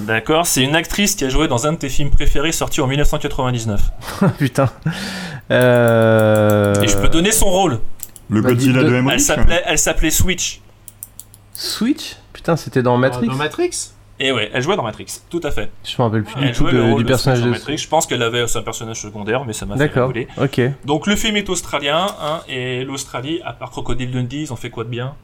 [0.00, 2.86] D'accord, c'est une actrice qui a joué dans un de tes films préférés sorti en
[2.86, 3.80] 1999.
[4.38, 4.68] Putain.
[5.50, 6.74] Euh...
[6.82, 7.80] Et je peux donner son rôle.
[8.28, 10.60] Le Godzilla de s'appelait, elle s'appelait Switch.
[11.54, 12.16] Switch?
[12.32, 13.28] Putain, c'était dans Matrix.
[13.28, 13.92] Dans Matrix?
[14.18, 15.70] Et ouais, elle jouait dans Matrix, tout à fait.
[15.84, 16.64] Je me rappelle plus du tout
[16.96, 17.76] du personnage de dans Matrix.
[17.76, 20.28] Je pense qu'elle avait aussi un personnage secondaire, mais ça m'a fait D'accord, rigoler.
[20.42, 20.60] ok.
[20.86, 24.70] Donc le film est australien, hein, et l'Australie, à part Crocodile Dundee, ils ont fait
[24.70, 25.14] quoi de bien?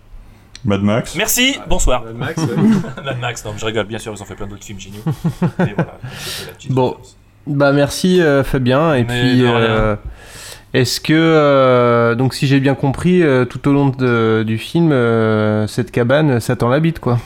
[0.64, 1.16] Mad Max.
[1.16, 2.04] Merci, bonsoir.
[2.04, 3.02] Mad Max, ouais.
[3.04, 5.00] Mad Max, non, mais je rigole, bien sûr, ils ont fait plein d'autres films géniaux.
[5.58, 6.96] Mais voilà, la Bon,
[7.46, 8.94] bah merci euh, Fabien.
[8.94, 9.96] Et Mais puis, euh,
[10.74, 14.92] est-ce que, euh, donc si j'ai bien compris, euh, tout au long de- du film,
[14.92, 17.18] euh, cette cabane, ça t'en l'habite quoi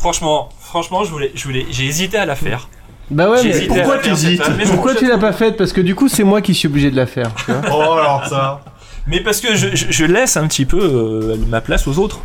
[0.00, 2.68] Franchement, franchement, je voulais, je voulais, j'ai hésité à la faire.
[3.10, 5.94] Bah ouais, J'ai mais pourquoi mais je- Pourquoi tu l'as pas faite Parce que du
[5.94, 7.30] coup, c'est moi qui suis obligé de la faire.
[7.44, 7.60] tu vois.
[7.70, 8.62] Oh, alors ça.
[9.06, 12.20] Mais parce que je, je- je laisse un petit peu euh, ma place aux autres.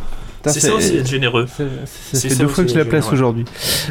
[0.46, 1.46] C'est ça aussi être généreux.
[1.48, 1.64] Ça
[2.12, 3.14] C'est deux fois que je la place généreux.
[3.14, 3.44] aujourd'hui.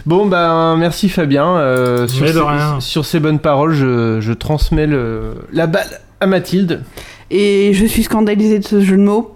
[0.06, 1.58] Bon, bah merci Fabien.
[1.58, 2.80] euh, sur, ces, rien.
[2.80, 6.82] sur ces bonnes paroles, je, je transmets le, la balle à Mathilde.
[7.30, 9.35] Et je suis scandalisée de ce jeu de mots.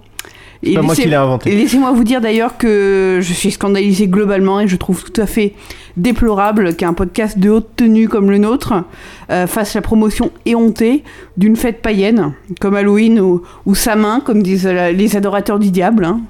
[0.62, 1.52] Et pas moi qui l'ai inventé.
[1.52, 5.26] Et laissez-moi vous dire d'ailleurs que je suis scandalisée globalement et je trouve tout à
[5.26, 5.54] fait
[6.02, 8.74] déplorable qu'un podcast de haute tenue comme le nôtre
[9.32, 11.04] euh, fasse la promotion éhontée
[11.38, 13.74] d'une fête païenne comme Halloween ou, ou
[14.26, 16.06] comme disent la- les adorateurs du diable.
[16.06, 16.22] hein.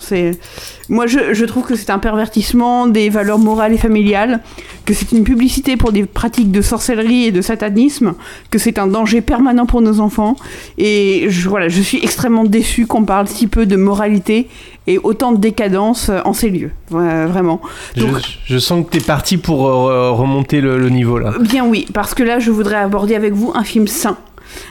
[0.89, 4.39] Moi je, je trouve que c'est un pervertissement des valeurs morales et familiales,
[4.85, 8.15] que c'est une publicité pour des pratiques de sorcellerie et de satanisme,
[8.49, 10.35] que c'est un danger permanent pour nos enfants.
[10.79, 14.47] Et je, voilà, je suis extrêmement déçue qu'on parle si peu de moralité
[14.87, 16.71] et autant de décadence euh, en ces lieux.
[16.91, 17.61] Vra- Vraiment.
[17.95, 21.33] Je, Donc, je sens que t'es parti pour euh, remonter le, le niveau là.
[21.39, 24.17] Bien oui, parce que là, je voudrais aborder avec vous un film sain,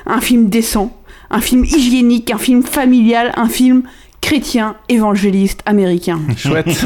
[0.06, 0.96] un film décent,
[1.30, 3.82] un film hygiénique, un film familial, un film
[4.20, 6.18] chrétien, évangéliste, américain.
[6.36, 6.66] Chouette.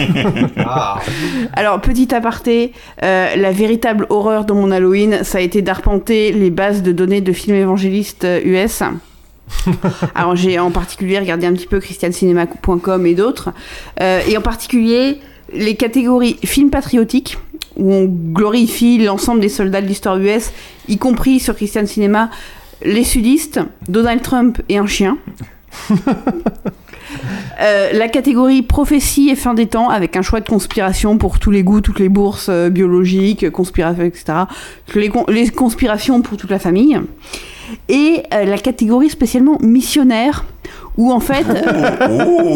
[0.65, 0.99] Ah.
[1.55, 6.51] Alors, petit aparté, euh, la véritable horreur de mon Halloween, ça a été d'arpenter les
[6.51, 8.83] bases de données de films évangélistes euh, US.
[10.15, 13.51] Alors, j'ai en particulier regardé un petit peu christiancinema.com et d'autres.
[14.01, 15.19] Euh, et en particulier,
[15.53, 17.39] les catégories films patriotiques,
[17.77, 20.51] où on glorifie l'ensemble des soldats de l'histoire US,
[20.89, 22.31] y compris sur Christian Cinema,
[22.85, 25.19] les sudistes, Donald Trump et un chien.
[27.61, 31.51] Euh, la catégorie prophétie et fin des temps avec un choix de conspiration pour tous
[31.51, 34.25] les goûts, toutes les bourses euh, biologiques, conspirations, etc.
[34.95, 36.99] Les, con- les conspirations pour toute la famille.
[37.89, 40.45] Et euh, la catégorie spécialement missionnaire
[40.97, 41.47] où en fait...
[42.11, 42.55] Oh,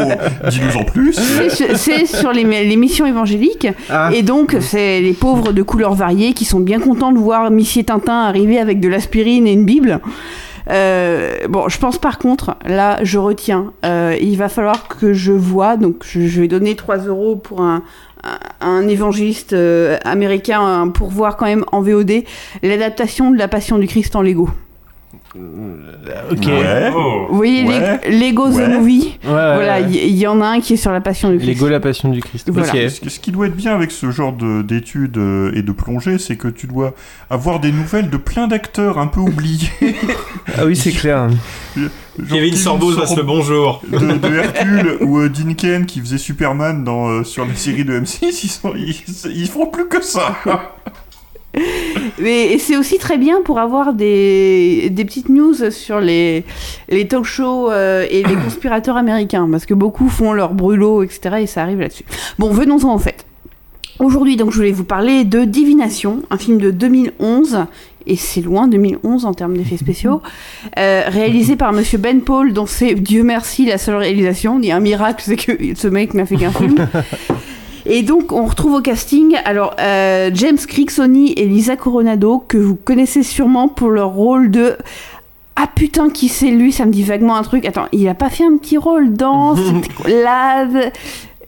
[0.51, 1.15] dis-nous en plus.
[1.75, 3.69] C'est sur- les, les missions évangéliques.
[4.13, 7.85] Et donc, c'est les pauvres de couleurs variées qui sont bien contents de voir Missier
[7.85, 10.01] Tintin arriver avec de l'aspirine et une Bible.
[10.69, 13.73] Euh, bon, je pense par contre, là, je retiens.
[13.85, 17.61] Euh, il va falloir que je vois, donc je, je vais donner 3 euros pour
[17.61, 17.83] un,
[18.61, 22.25] un, évangéliste euh, américain pour voir quand même en VOD
[22.63, 24.51] l'adaptation de la Passion du Christ en Lego.
[26.31, 26.47] Ok.
[26.47, 26.91] Ouais.
[27.29, 28.01] Vous voyez Ouais.
[28.09, 28.65] les- Lego Ouais.
[28.67, 31.49] The Movie Voilà, il y, en a un qui est sur la Passion du Christ.
[31.49, 32.49] Lego la passion du Christ.
[32.51, 32.69] Voilà.
[32.73, 32.91] Ok.
[32.91, 36.19] Ce, ce qui doit être bien avec ce genre de- d'études euh, et de plongée,
[36.19, 36.95] c'est que tu dois
[37.31, 39.69] avoir des nouvelles de plein d'acteurs un peu oubliés.
[40.59, 41.29] Ah oui, c'est clair.
[41.77, 41.89] Genre
[42.31, 43.83] Kevin Sorbo passe le bonjour.
[43.91, 47.99] De, de Hercule ou euh, Cain qui faisait Superman dans, euh, sur la série de
[48.01, 48.95] M6, ils, sont, ils,
[49.35, 50.37] ils font plus que ça.
[52.19, 56.45] Mais et c'est aussi très bien pour avoir des, des petites news sur les,
[56.89, 61.37] les talk shows euh, et les conspirateurs américains, parce que beaucoup font leur brûlot, etc.
[61.41, 62.05] Et ça arrive là-dessus.
[62.39, 63.27] Bon, venons-en en fait.
[63.99, 67.65] Aujourd'hui, donc, je voulais vous parler de Divination, un film de 2011,
[68.07, 70.21] et c'est loin 2011 en termes d'effets spéciaux,
[70.79, 74.59] euh, réalisé par Monsieur Ben Paul, dont c'est Dieu merci la seule réalisation.
[74.61, 76.77] Il y a un miracle, c'est que ce mec n'a fait qu'un film.
[77.89, 82.75] Et donc, on retrouve au casting alors euh, James Cricksoni et Lisa Coronado, que vous
[82.75, 84.77] connaissez sûrement pour leur rôle de.
[85.55, 87.65] Ah putain, qui c'est lui Ça me dit vaguement un truc.
[87.65, 89.55] Attends, il a pas fait un petit rôle dans.
[90.07, 90.67] Là.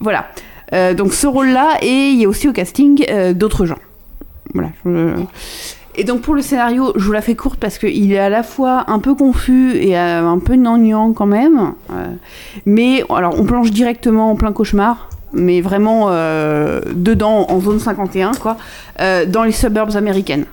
[0.01, 0.29] Voilà.
[0.73, 3.79] Euh, donc, ce rôle-là, et il y a aussi au casting euh, d'autres gens.
[4.55, 4.71] Voilà.
[5.97, 8.45] Et donc, pour le scénario, je vous la fais courte parce qu'il est à la
[8.45, 11.75] fois un peu confus et un peu gnangnan quand même.
[12.65, 18.33] Mais, alors, on plonge directement en plein cauchemar mais vraiment euh, dedans, en zone 51,
[18.33, 18.57] quoi,
[19.01, 20.47] euh, dans les suburbs américaines.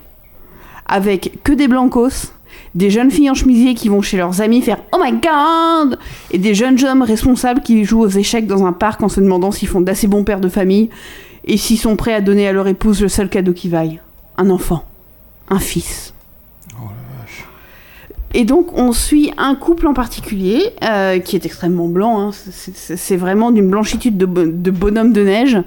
[0.87, 2.33] Avec que des blancos,
[2.75, 5.97] des jeunes filles en chemisier qui vont chez leurs amis faire Oh my god
[6.31, 9.51] Et des jeunes hommes responsables qui jouent aux échecs dans un parc en se demandant
[9.51, 10.89] s'ils font d'assez bons pères de famille
[11.45, 14.01] et s'ils sont prêts à donner à leur épouse le seul cadeau qui vaille
[14.37, 14.83] un enfant,
[15.49, 16.14] un fils.
[18.33, 22.19] Et donc, on suit un couple en particulier, euh, qui est extrêmement blanc.
[22.19, 22.31] hein.
[22.33, 25.57] C'est- vraiment d'une blanchitude de, bo- de bonhomme de neige.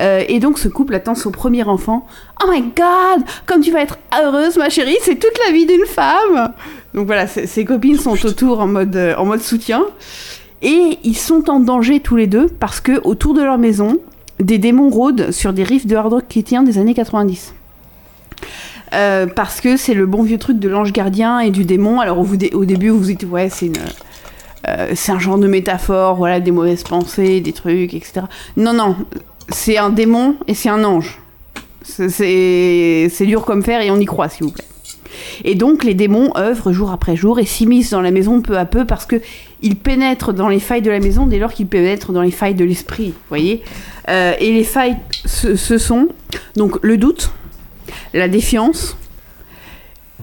[0.00, 2.06] Euh, et donc, ce couple attend son premier enfant.
[2.42, 5.86] Oh my god, comme tu vas être heureuse, ma chérie, c'est toute la vie d'une
[5.86, 6.52] femme.
[6.94, 9.82] Donc voilà, ses ses copines sont autour en mode, euh, en mode soutien.
[10.62, 13.98] Et ils sont en danger tous les deux parce que autour de leur maison,
[14.40, 17.54] des démons rôdent sur des riffs de hard rock chrétien des années 90.
[18.94, 22.00] Euh, parce que c'est le bon vieux truc de l'ange gardien et du démon.
[22.00, 23.48] Alors au, début, vous vous dites, ouais,
[24.68, 28.22] euh, c'est un genre de métaphore, voilà, des mauvaises pensées, des trucs, etc.
[28.56, 28.96] Non, non,
[29.48, 31.20] c'est un démon et c'est un ange.
[31.82, 34.64] C'est- dur comme fer et on y croit, s'il vous plaît.
[35.44, 38.64] Et donc les démons œuvrent jour après jour et s'immiscent dans la maison peu à
[38.64, 39.16] peu parce que
[39.62, 42.54] ils pénètrent dans les failles de la maison dès lors qu'ils pénètrent dans les failles
[42.54, 43.62] de l'esprit, voyez.
[44.08, 46.08] Euh, et les failles, ce, ce sont
[46.56, 47.32] donc le doute,
[48.14, 48.96] la défiance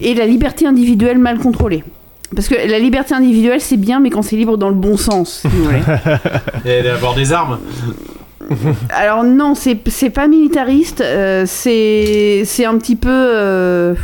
[0.00, 1.84] et la liberté individuelle mal contrôlée.
[2.34, 5.40] Parce que la liberté individuelle, c'est bien, mais quand c'est libre dans le bon sens,
[5.42, 5.82] si vous voulez.
[6.64, 7.58] Et d'avoir des armes.
[8.88, 13.10] Alors non, c'est pas militariste, euh, c'est c'est un petit peu...
[13.10, 13.94] euh,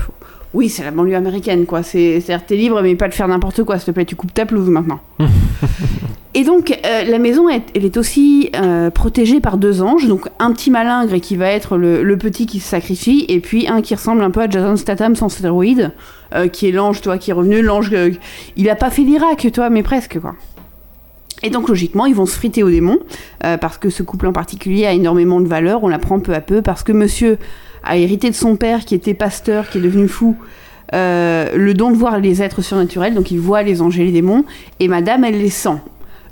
[0.54, 1.82] oui, c'est la banlieue américaine, quoi.
[1.82, 4.32] C'est- C'est-à-dire, t'es libre, mais pas de faire n'importe quoi, s'il te plaît, tu coupes
[4.32, 5.00] ta pelouse maintenant.
[6.34, 10.06] Et donc, euh, la maison, elle, elle est aussi euh, protégée par deux anges.
[10.06, 13.66] Donc, un petit malingre qui va être le, le petit qui se sacrifie, et puis
[13.66, 15.90] un qui ressemble un peu à Jason Statham sans stéroïdes,
[16.34, 17.60] euh, qui est l'ange, toi, qui est revenu.
[17.62, 18.10] L'ange, euh,
[18.56, 20.34] il a pas fait l'Irak, toi, mais presque, quoi.
[21.42, 22.98] Et donc logiquement, ils vont se friter au démon,
[23.44, 26.40] euh, parce que ce couple en particulier a énormément de valeur, on l'apprend peu à
[26.40, 27.38] peu, parce que monsieur
[27.84, 30.36] a hérité de son père qui était pasteur, qui est devenu fou,
[30.94, 34.12] euh, le don de voir les êtres surnaturels, donc il voit les anges et les
[34.12, 34.44] démons,
[34.80, 35.76] et madame, elle les sent.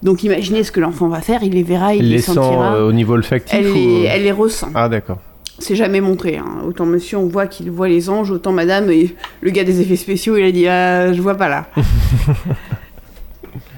[0.03, 2.74] Donc imaginez ce que l'enfant va faire, il les verra, il les, les sent sentira.
[2.76, 4.68] euh, au niveau olfactif elle, ou- les, elle les ressent.
[4.74, 5.18] Ah d'accord.
[5.59, 6.36] C'est jamais montré.
[6.36, 6.62] hein.
[6.66, 9.97] Autant monsieur, on voit qu'il voit les anges, autant madame, et le gars des effets
[9.97, 11.66] spéciaux, il a dit ah, Je vois pas là.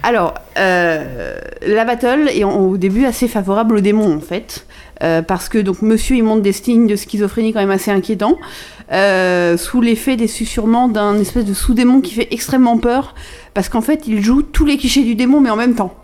[0.02, 4.66] Alors, euh, la battle est au début assez favorable aux démons en fait.
[5.02, 8.36] Euh, parce que donc monsieur il montre des signes de schizophrénie quand même assez inquiétants,
[8.90, 13.14] euh, sous l'effet des susurrements d'un espèce de sous-démon qui fait extrêmement peur,
[13.54, 15.94] parce qu'en fait il joue tous les clichés du démon mais en même temps.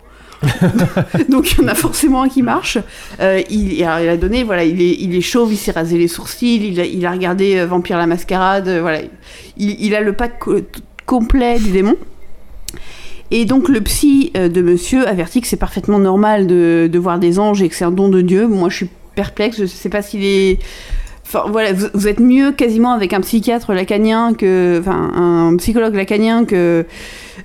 [1.29, 2.77] Donc il y en a forcément un qui marche.
[3.19, 6.67] Euh, il, a donné, voilà, il est, il est chauve, il s'est rasé les sourcils,
[6.67, 8.99] il a, il a regardé euh, Vampire la Mascarade, euh, voilà.
[9.57, 10.59] Il, il a le pack co-
[11.05, 11.95] complet du démon.
[13.31, 17.19] Et donc le psy euh, de monsieur avertit que c'est parfaitement normal de, de voir
[17.19, 18.47] des anges et que c'est un don de Dieu.
[18.47, 20.59] Moi je suis perplexe, je sais pas s'il est...
[21.27, 24.77] Enfin voilà, vous, vous êtes mieux quasiment avec un psychiatre lacanien que...
[24.79, 26.85] Enfin un psychologue lacanien que...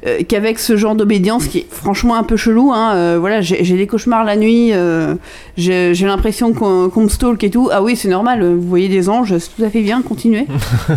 [0.07, 2.73] euh, qu'avec ce genre d'obédience qui est franchement un peu chelou.
[2.73, 2.95] Hein.
[2.95, 5.15] Euh, voilà, j'ai des cauchemars la nuit, euh,
[5.57, 7.69] j'ai l'impression qu'on qu'on me stalk et tout.
[7.73, 10.47] Ah oui, c'est normal, vous voyez des anges, c'est tout à fait bien, continuez.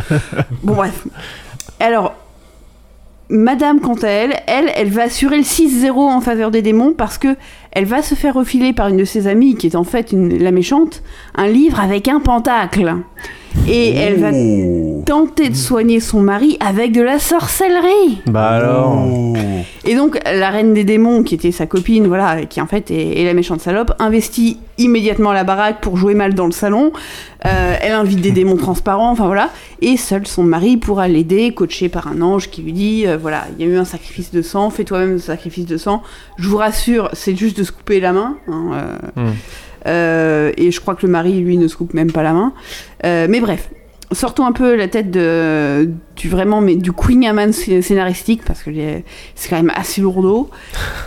[0.64, 1.06] bon bref.
[1.80, 2.14] Alors,
[3.30, 7.18] Madame, quant à elle, elle, elle va assurer le 6-0 en faveur des démons parce
[7.18, 7.36] que
[7.72, 10.52] elle va se faire refiler par une de ses amies, qui est en fait la
[10.52, 11.02] méchante,
[11.36, 12.98] un livre avec un pentacle.
[13.68, 14.32] Et elle va
[15.06, 18.22] tenter de soigner son mari avec de la sorcellerie.
[18.26, 19.06] Bah alors.
[19.86, 23.22] Et donc, la reine des démons, qui était sa copine, voilà, qui en fait est,
[23.22, 26.92] est la méchante salope, investit immédiatement la baraque pour jouer mal dans le salon.
[27.46, 29.50] Euh, elle invite des démons transparents, enfin voilà.
[29.82, 33.46] Et seul son mari pourra l'aider, coaché par un ange qui lui dit euh, voilà,
[33.58, 36.02] il y a eu un sacrifice de sang, fais toi-même le sacrifice de sang.
[36.38, 38.38] Je vous rassure, c'est juste de se couper la main.
[38.48, 39.32] hein, euh, euh,
[39.86, 42.54] et je crois que le mari, lui, ne se coupe même pas la main.
[43.06, 43.70] Euh, mais bref,
[44.12, 48.64] sortons un peu la tête de, du vraiment, mais du Queen Amman scé- scénaristique, parce
[48.64, 48.72] que
[49.36, 50.50] c'est quand même assez lourdeau.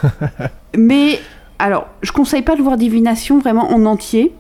[0.77, 1.21] mais,
[1.59, 4.33] alors, je conseille pas de voir Divination vraiment en entier.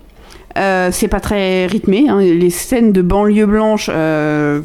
[0.58, 2.08] Euh, c'est pas très rythmé.
[2.08, 2.20] hein.
[2.20, 4.62] Les scènes de banlieue blanche, euh,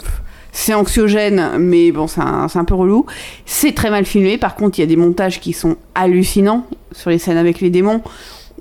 [0.54, 3.06] c'est anxiogène, mais bon, c'est un, c'est un peu relou.
[3.46, 4.38] C'est très mal filmé.
[4.38, 7.70] Par contre, il y a des montages qui sont hallucinants sur les scènes avec les
[7.70, 8.02] démons.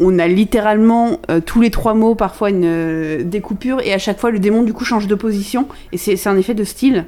[0.03, 4.19] On a littéralement euh, tous les trois mots, parfois une euh, découpure, et à chaque
[4.19, 5.69] fois le démon du coup change de position.
[5.93, 7.05] Et c'est un effet de style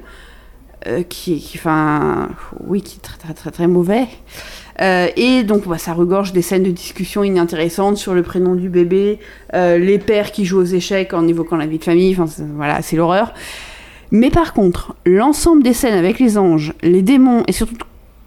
[0.85, 2.29] euh, qui, qui, enfin,
[2.67, 4.05] oui, qui est très très très mauvais.
[4.79, 8.69] Euh, et donc bah, ça regorge des scènes de discussion inintéressantes sur le prénom du
[8.69, 9.17] bébé,
[9.53, 12.95] les pères qui jouent aux échecs en évoquant la vie de famille, enfin voilà, c'est
[12.95, 13.33] l'horreur.
[14.11, 17.75] Mais par contre, l'ensemble des scènes avec les anges, les démons et surtout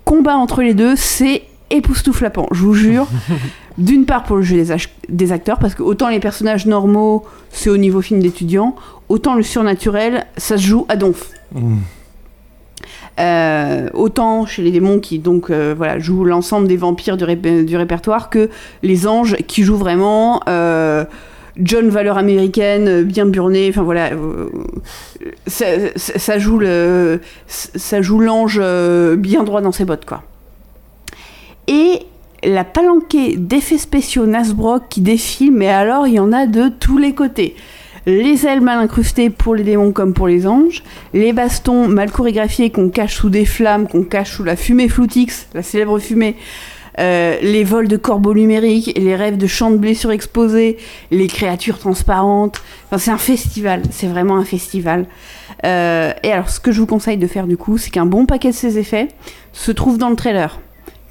[0.05, 3.07] combat entre les deux, c'est époustouflapant, je vous jure.
[3.79, 4.63] D'une part pour le jeu
[5.09, 8.75] des, acteurs, parce que autant les personnages normaux, c'est au niveau film d'étudiant,
[9.11, 11.31] autant le surnaturel, ça se joue à donf.
[13.19, 17.37] Euh, autant chez les démons qui donc euh, voilà jouent l'ensemble des vampires du, ré-
[17.37, 18.51] du répertoire que
[18.83, 21.07] les anges qui jouent vraiment euh,
[21.59, 24.11] John valeur américaine, bien burné, enfin voilà,
[25.47, 25.65] ça,
[25.97, 28.61] ça- ça joue le, ça joue l'ange
[29.17, 30.23] bien droit dans ses bottes quoi.
[31.69, 32.01] Et
[32.45, 36.99] la palanquée d'effets spéciaux Nasbrock qui défile, mais alors il y en a de tous
[36.99, 37.57] les côtés.
[38.07, 42.71] Les ailes mal incrustées pour les démons comme pour les anges, les bastons mal chorégraphiés
[42.71, 46.37] qu'on cache sous des flammes, qu'on cache sous la fumée Floutix, la célèbre fumée,
[47.01, 50.79] euh, les vols de corbeaux numériques, les rêves de champs de blessures exposés,
[51.11, 52.63] les créatures transparentes.
[52.87, 55.07] Enfin, c'est un festival, c'est vraiment un festival.
[55.65, 58.25] Euh, et alors, ce que je vous conseille de faire du coup, c'est qu'un bon
[58.25, 59.09] paquet de ces effets
[59.53, 60.61] se trouve dans le trailer,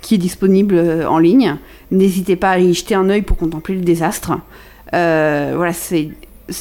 [0.06, 1.56] qui est disponible euh, en ligne.
[1.90, 4.34] N'hésitez pas à y jeter un œil pour contempler le désastre.
[4.94, 6.10] Euh, voilà, c'est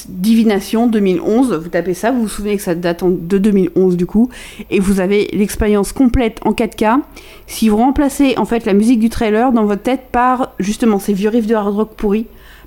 [0.09, 1.53] Divination 2011.
[1.63, 4.31] Vous tapez ça, vous vous souvenez que ça date de 2011 du coup,
[4.71, 7.01] et vous avez l'expérience complète en 4K.
[7.47, 11.13] Si vous remplacez en fait la musique du trailer dans votre tête par justement ces
[11.13, 12.25] vieux riffs de hard rock pourris,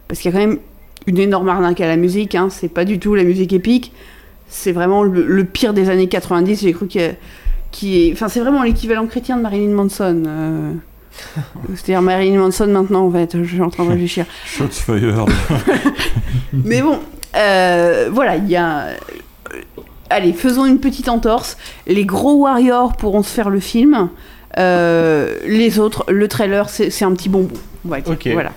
[0.08, 0.60] parce qu'il y a quand même
[1.08, 3.94] une énorme arnaque à la musique, hein, c'est pas du tout la musique épique,
[4.48, 6.62] c'est vraiment le, le pire des années 90.
[6.62, 7.16] J'ai cru que
[7.78, 10.24] qui est, enfin c'est vraiment l'équivalent chrétien de Marilyn Manson.
[10.26, 10.72] euh.
[11.76, 14.26] C'est-à-dire Marilyn Manson maintenant en fait, je suis en train de réfléchir.
[14.46, 15.28] Shots fired.
[16.54, 17.00] Mais bon,
[17.36, 18.80] euh, voilà, il y a.
[18.88, 18.96] euh,
[20.10, 21.58] Allez, faisons une petite entorse.
[21.86, 24.10] Les gros warriors pourront se faire le film.
[24.58, 27.54] Euh, les autres, le trailer, c'est c'est un petit bonbon.
[27.86, 28.14] on va dire.
[28.14, 28.28] Ok.
[28.34, 28.54] Voilà.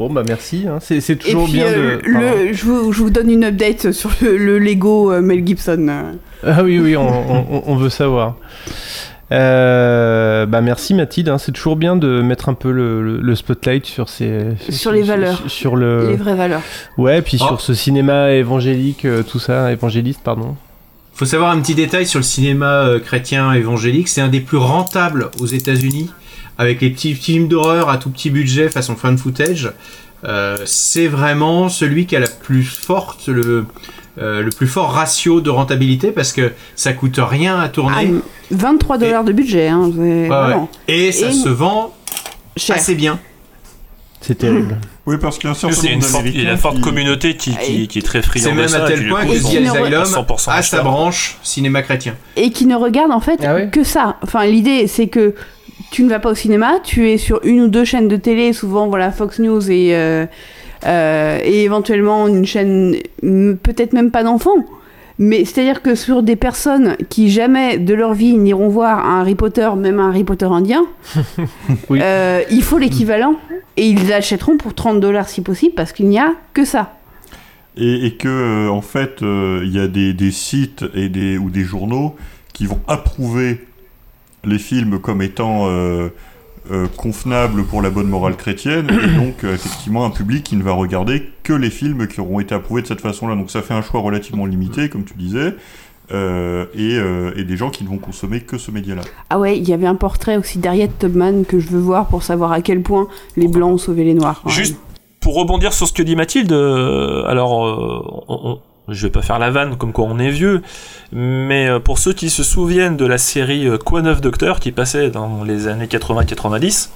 [0.00, 0.64] Bon, bah merci.
[0.66, 0.78] hein.
[0.80, 2.02] C'est c'est Et toujours puis, bien euh, de.
[2.08, 5.88] Le, je, vous, je vous donne une update sur le, le Lego euh, Mel Gibson.
[6.42, 8.36] Ah oui, oui, on, on- on veut savoir.
[9.32, 11.38] Euh, bah merci Mathilde, hein.
[11.38, 14.40] c'est toujours bien de mettre un peu le, le- le spotlight sur ces
[14.70, 15.36] Sur les valeurs.
[15.36, 16.62] sur, sur le Les vraies valeurs.
[16.98, 17.46] ouais puis Oh.
[17.46, 20.56] sur ce cinéma évangélique euh, tout ça évangéliste pardon
[21.14, 24.56] Faut savoir un petit détail sur le cinéma euh, chrétien évangélique, c'est un des plus
[24.58, 26.10] rentables aux États-Unis,
[26.60, 29.72] avec les petits films d'horreur à tout petit budget façon fan footage.
[30.24, 33.64] Euh, c'est vraiment celui qui a la plus forte, le,
[34.18, 38.12] euh, le plus fort ratio de rentabilité parce que ça coûte rien à tourner.
[38.50, 39.68] 23 dollars de budget.
[39.68, 40.56] Hein, c'est- Ouais.
[40.88, 41.94] Et ça Et- se vend
[42.68, 43.18] assez bien.
[44.20, 46.42] c'est terrible Oui, parce qu'il y a un certain Il y a une forte, il
[46.42, 48.68] y a une forte qui- communauté qui, qui, qui est très C'est friande de même
[48.68, 48.84] ça.
[48.84, 52.14] à tel point que The Asylum à 100% a sa branche cinéma chrétien.
[52.36, 54.16] et qui ne regarde en fait Ah ouais que ça.
[54.22, 55.34] Enfin, l'idée c'est que
[55.90, 58.52] tu ne vas pas au cinéma, tu es sur une ou deux chaînes de télé,
[58.52, 60.26] souvent voilà Fox News et euh,
[60.86, 64.64] euh, et éventuellement une chaîne peut-être même pas d'enfants.
[65.18, 69.34] Mais c'est-à-dire que sur des personnes qui jamais de leur vie n'iront voir un Harry
[69.34, 70.86] Potter, même un Harry Potter indien,
[71.90, 73.34] euh, il faut l'équivalent
[73.76, 76.94] et ils achèteront pour 30 dollars si possible parce qu'il n'y a que ça.
[77.76, 81.36] Et, et que, euh, en fait, euh, il y a des, des sites et des,
[81.36, 82.16] ou des journaux
[82.54, 83.66] qui vont approuver
[84.44, 86.08] les films comme étant euh,
[86.70, 90.62] euh, convenables pour la bonne morale chrétienne, et donc, euh, effectivement, un public qui ne
[90.62, 93.34] va regarder que les films qui auront été approuvés de cette façon-là.
[93.34, 95.54] Donc, ça fait un choix relativement limité, comme tu disais,
[96.12, 99.02] euh, et, euh, et des gens qui ne vont consommer que ce média-là.
[99.30, 102.22] Ah ouais, il y avait un portrait aussi d'Harriet Tubman que je veux voir pour
[102.22, 104.42] savoir à quel point les blancs ont sauvé les noirs.
[104.46, 104.76] Juste
[105.20, 109.22] pour rebondir sur ce que dit Mathilde, euh, alors euh, on- on- je vais pas
[109.22, 110.62] faire la vanne comme quoi on est vieux,
[111.12, 114.72] mais euh, pour ceux qui se souviennent de la série euh, Quoi neuf Docteur qui
[114.72, 116.90] passait dans les années 80-90,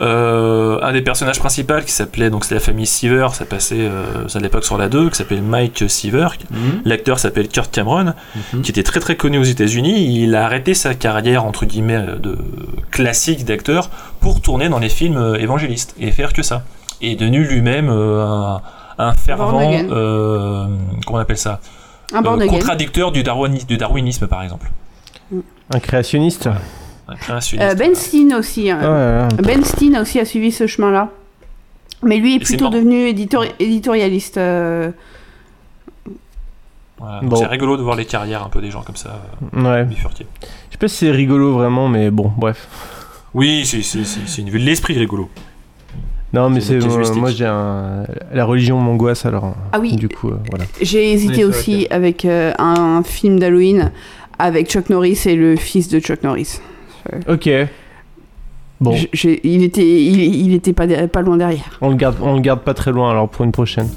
[0.00, 4.26] euh, un des personnages principaux qui s'appelait donc c'est la famille Seaver, ça passait euh,
[4.32, 6.28] à l'époque sur la 2, qui s'appelait Mike Seaver.
[6.84, 8.14] L'acteur s'appelle Kurt Cameron,
[8.62, 10.22] qui était très très connu aux États-Unis.
[10.22, 12.36] Il a arrêté sa carrière entre guillemets de
[12.90, 13.90] classique d'acteur
[14.20, 16.64] pour tourner dans les films évangélistes et faire que ça.
[17.00, 18.62] Et est devenu lui-même euh, un,
[18.98, 20.66] un fervent, euh,
[21.06, 21.60] comment on appelle ça,
[22.12, 24.70] Un Euh, contradicteur du, darwini- du darwinisme par exemple.
[25.72, 26.48] un créationniste?
[27.08, 27.70] Un créationniste.
[27.72, 28.70] Euh, ben Steen aussi.
[28.70, 28.78] hein.
[28.82, 29.42] Ah ouais, ouais.
[29.42, 31.08] Ben Steen aussi a suivi ce chemin-là.
[32.02, 34.36] Mais lui est Et plutôt devenu éditori- éditorialiste.
[34.38, 34.90] euh,
[36.98, 37.20] Voilà.
[37.22, 37.36] Bon.
[37.36, 39.20] C'est rigolo de voir les carrières un peu des gens comme ça.
[39.56, 40.26] euh, ouais bifurqués.
[40.40, 42.68] je sais pas si c'est rigolo vraiment mais bon bref
[43.34, 45.28] Oui, c'est- c'est c'est- c'est une vue de l'esprit rigolo.
[46.34, 49.96] Non mais C'est une moi, j'ai un la religion m'angoisse alors Ah oui.
[49.96, 50.64] du coup euh, voilà.
[50.82, 53.92] J'ai hésité Oui, aussi avec euh, un film d'Halloween
[54.38, 56.60] avec Chuck Norris et le fils de Chuck Norris.
[57.28, 57.48] ok.
[58.80, 58.92] Bon.
[59.44, 61.78] Il était, il, il était pas, pas loin derrière.
[61.80, 63.88] on le garde on le garde pas très loin alors pour une prochaine.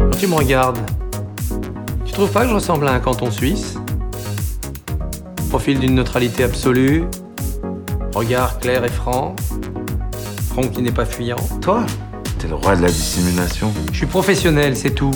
[0.00, 0.78] Quand tu me regardes,
[2.04, 3.78] tu trouves pas que je ressemble à un canton suisse?
[5.50, 7.04] Profil d'une neutralité absolue,
[8.14, 9.36] regard clair et franc,
[10.52, 11.36] front qui n'est pas fuyant.
[11.62, 11.86] Toi
[12.38, 13.72] T'es le roi de la dissimulation.
[13.90, 15.12] Je suis professionnel, c'est tout.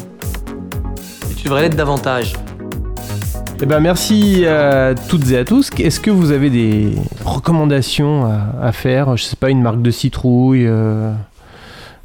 [1.30, 2.32] Et tu devrais l'être davantage.
[3.60, 5.70] Eh ben merci à toutes et à tous.
[5.78, 6.92] Est-ce que vous avez des
[7.24, 9.14] recommandations à, à faire?
[9.18, 11.12] Je sais pas, une marque de citrouille, euh,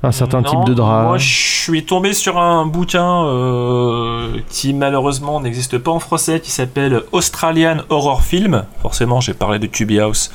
[0.03, 1.03] Un certain Non, type de drap.
[1.03, 6.49] Moi, je suis tombé sur un bouquin euh, qui malheureusement n'existe pas en français, qui
[6.49, 8.65] s'appelle Australian Horror Film.
[8.81, 10.31] Forcément, j'ai parlé de Tubby House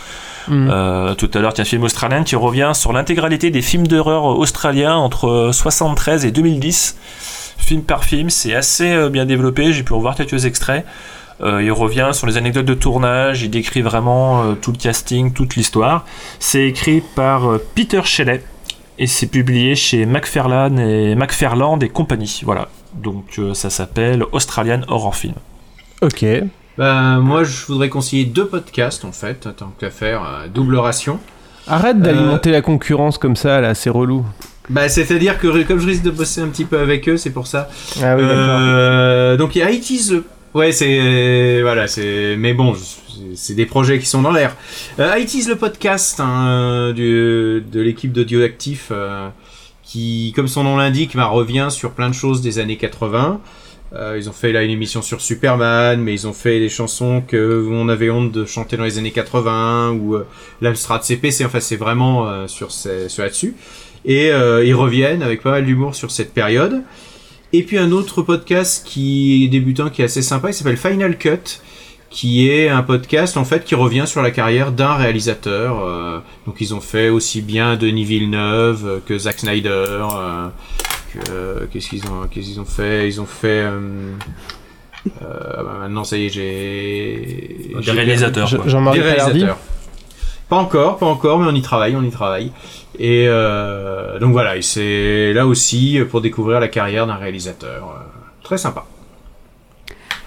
[0.48, 0.68] Mm.
[0.70, 3.86] euh, tout à l'heure, qui est un film australien qui revient sur l'intégralité des films
[3.86, 6.96] d'horreur australiens entre 73 et 2010,
[7.58, 8.30] film par film.
[8.30, 9.72] C'est assez euh, bien développé.
[9.72, 10.84] J'ai pu en voir quelques extraits.
[11.42, 15.54] Euh, il revient sur les anecdotes de tournage, il décrit vraiment tout le casting, toute
[15.56, 16.04] l'histoire.
[16.38, 17.42] C'est écrit par
[17.74, 18.42] Peter Shelley
[18.98, 22.40] et c'est publié chez Macfarlane et Macfarland et compagnie.
[22.44, 22.68] Voilà.
[22.94, 25.34] Donc euh, ça s'appelle Australian Horror Film.
[26.02, 26.24] Ok.
[26.78, 31.18] Ben, moi, je voudrais conseiller deux podcasts, en fait, tant qu'à faire, euh, double ration.
[31.66, 34.24] Arrête d'alimenter la concurrence comme ça, là, c'est relou.
[34.68, 37.46] Bah, c'est-à-dire que comme je risque de bosser un petit peu avec eux, c'est pour
[37.46, 37.68] ça.
[38.02, 40.24] Ah oui, Euh, donc il y a IT's le...
[40.56, 41.60] Ouais, c'est...
[41.60, 42.34] Voilà, c'est...
[42.38, 42.74] Mais bon,
[43.34, 44.56] c'est- des projets qui sont dans l'air.
[44.98, 49.28] Euh, IT's le podcast hein, du, de l'équipe d'Audioactif euh,
[49.82, 53.40] qui, comme son nom l'indique, bah, revient sur plein de choses des années 80.
[53.94, 57.22] Euh, ils ont fait là une émission sur Superman, mais ils ont fait des chansons
[57.26, 60.26] que on avait honte de chanter dans les années 80 ou euh,
[60.62, 61.30] l'Amstrad CP.
[61.30, 63.54] C'est enfin c'est vraiment euh, sur, ces- sur là-dessus.
[64.06, 66.82] Et euh, ils reviennent avec pas mal d'humour sur cette période.
[67.58, 71.16] Et puis un autre podcast qui est débutant, qui est assez sympa, il s'appelle Final
[71.16, 71.60] Cut,
[72.10, 75.82] qui est un podcast en fait qui revient sur la carrière d'un réalisateur.
[75.84, 79.68] euh, donc ils ont fait aussi bien Denis Villeneuve euh, que Zack Snyder.
[79.70, 80.48] euh,
[81.14, 83.08] que- Qu'est-ce qu'ils ont, qu'est-ce qu'ils ont fait?
[83.08, 83.62] Ils ont fait.
[83.64, 83.80] euh,
[85.22, 87.70] euh, bah, maintenant, ça y est, j'ai.
[87.80, 88.68] Des réalisateurs.
[88.68, 89.58] Jean-Marie Des Palardi réalisateurs.
[90.48, 92.52] Pas encore, pas encore, mais on y travaille, on y travaille.
[92.98, 97.84] Et euh, donc voilà, et c'est là aussi pour découvrir la carrière d'un réalisateur.
[97.84, 98.02] euh,
[98.42, 98.84] Très sympa.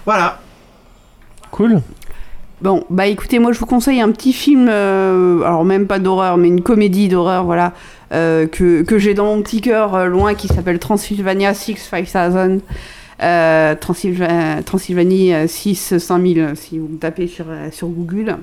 [0.04, 0.40] Voilà.
[1.50, 1.80] Cool.
[2.62, 6.36] Bon, bah écoutez, moi je vous conseille un petit film, euh, alors même pas d'horreur,
[6.36, 7.72] mais une comédie d'horreur, voilà,
[8.12, 12.60] euh, que, que j'ai dans mon petit cœur euh, loin, qui s'appelle Transylvania 65000.
[13.22, 18.36] Euh, Transylva- Transylvanie euh, 6 5000, si vous tapez sur, sur Google.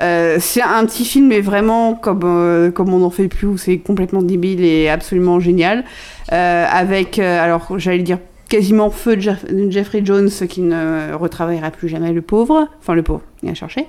[0.00, 3.56] Euh, c'est un petit film, mais vraiment comme, euh, comme on n'en fait plus, où
[3.58, 5.84] c'est complètement débile et absolument génial.
[6.32, 11.88] Euh, avec, alors j'allais dire quasiment feu de Jeff- Jeffrey Jones qui ne retravaillera plus
[11.88, 12.68] jamais le pauvre.
[12.80, 13.86] Enfin, le pauvre, il a cherché.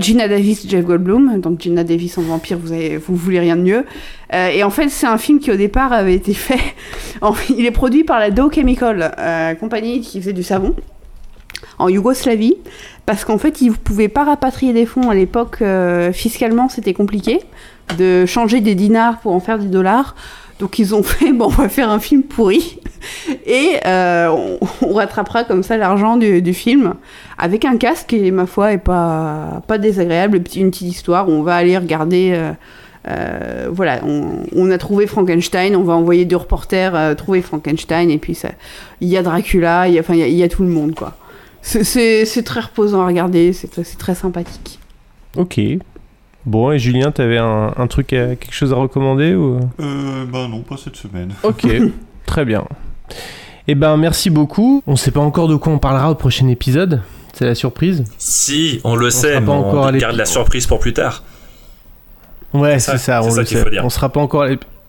[0.00, 1.40] Gina Davis, Jeff Goldblum.
[1.40, 2.74] Donc Gina Davis en vampire, vous,
[3.06, 3.84] vous voulez rien de mieux.
[4.32, 6.60] Et en fait, c'est un film qui au départ avait été fait.
[7.50, 10.74] il est produit par la Dow Chemical, euh, compagnie qui faisait du savon
[11.78, 12.56] en Yougoslavie,
[13.06, 15.58] parce qu'en fait, ils ne pouvaient pas rapatrier des fonds à l'époque.
[15.62, 17.40] euh, fiscalement, c'était compliqué
[17.96, 20.14] de changer des dinars pour en faire des dollars.
[20.58, 22.80] Donc ils ont fait, bon, on va faire un film pourri
[23.46, 26.94] et euh, on, rattrapera comme ça l'argent du, film
[27.38, 30.42] avec un casque qui, ma foi, est pas, pas désagréable.
[30.56, 32.32] Une petite histoire où on va aller regarder.
[33.08, 38.38] euh, voilà, on, a trouvé Frankenstein, on va envoyer deux reporters trouver Frankenstein et puis
[39.00, 41.14] il y a Dracula, il enfin, y a- y a tout le monde quoi.
[41.62, 44.78] C'est- très reposant à regarder, c'est très- sympathique.
[45.36, 45.60] Ok.
[46.46, 49.60] Bon, et Julien, t'avais un, un truc, à- quelque chose à recommander ou...
[49.80, 51.34] Euh, bah non, pas cette semaine.
[51.42, 51.66] Ok,
[52.26, 52.64] très bien.
[53.66, 54.82] Eh ben, merci beaucoup.
[54.86, 57.02] On sait pas encore de quoi on parlera au prochain épisode.
[57.34, 58.04] C'est la surprise.
[58.16, 60.78] Si, on le On sait, sera mais pas on encore à garde la surprise pour
[60.78, 61.22] plus tard.
[62.54, 63.62] Ouais, C'est ça, on le sait.
[63.62, 63.84] faut dire.
[63.84, 64.48] On sera pas encore, à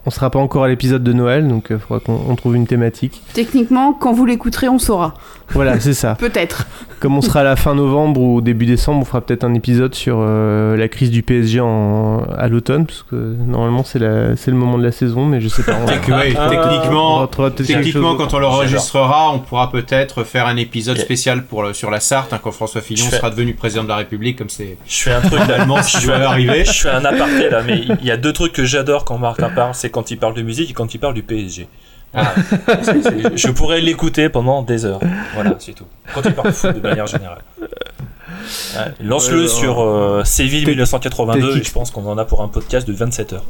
[0.09, 2.65] on sera pas encore à l'épisode de Noël, donc il faudra qu'on on trouve une
[2.65, 3.21] thématique.
[3.33, 5.13] Techniquement, quand vous l'écouterez, on saura.
[5.51, 6.15] Voilà, c'est ça.
[6.19, 6.65] Peut-être.
[6.99, 9.53] Comme on sera à la fin novembre ou au début décembre, on fera peut-être un
[9.53, 14.35] épisode sur euh, la crise du PSG en, à l'automne, parce que normalement c'est la-
[14.35, 15.73] c'est le moment de la saison, mais je sais pas.
[15.85, 21.71] ouais, techniquement, techniquement quand on l'enregistrera, on pourra peut-être faire un épisode spécial pour le-
[21.73, 24.49] sur la Sarthe, hein, quand François Fillon fais- sera devenu président de la République, comme
[24.49, 26.65] c'est Je fais un truc allemand si je veux arriver.
[26.65, 29.49] Je fais un aparté là, mais il y a deux trucs que j'adore quand Martin
[29.49, 31.67] parle, c'est quand il parle de musique et quand il parle du PSG.
[32.13, 32.33] Voilà.
[32.81, 34.99] C'est- je pourrais l'écouter pendant des heures.
[35.35, 35.85] Voilà, c'est tout.
[36.13, 37.41] Quand il parle de foot de manière générale.
[37.59, 42.41] Ouais, Lance-le Ouais, sur euh, Séville 1982 t'es et je pense qu'on en a pour
[42.41, 43.45] un podcast de 27 heures.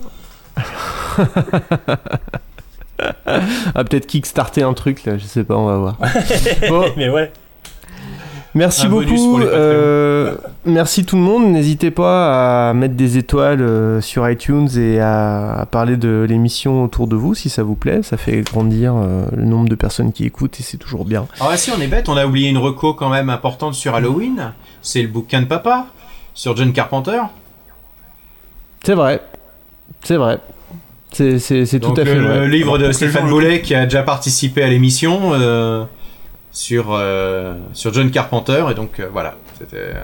[3.75, 5.97] Ah, peut-être kickstarter un truc là, je sais pas, on va voir.
[6.69, 6.85] Bon.
[6.97, 7.31] mais ouais.
[8.55, 9.29] Merci Un bonus beaucoup.
[9.29, 9.61] pour les Patreons.
[9.61, 10.35] euh,
[10.65, 11.45] merci tout le monde.
[11.51, 16.83] N'hésitez pas à mettre des étoiles euh, sur iTunes et à, à parler de l'émission
[16.83, 18.01] autour de vous si ça vous plaît.
[18.01, 21.27] Ça fait grandir euh, le nombre de personnes qui écoutent et c'est toujours bien.
[21.39, 24.51] Ah si, on est bête, on a oublié une reco quand même importante sur Halloween.
[24.81, 25.85] C'est le bouquin de papa,
[26.33, 27.21] sur John Carpenter.
[28.83, 29.21] C'est vrai.
[30.03, 30.39] C'est vrai.
[31.11, 31.37] C'est,
[31.79, 32.39] tout à fait euh, vrai.
[32.41, 35.83] le livre de Stéphane Boulet qui a déjà participé à l'émission euh,
[36.51, 38.65] sur, euh, sur John Carpenter.
[38.71, 39.77] Et donc euh, voilà, c'était...
[39.77, 40.03] euh,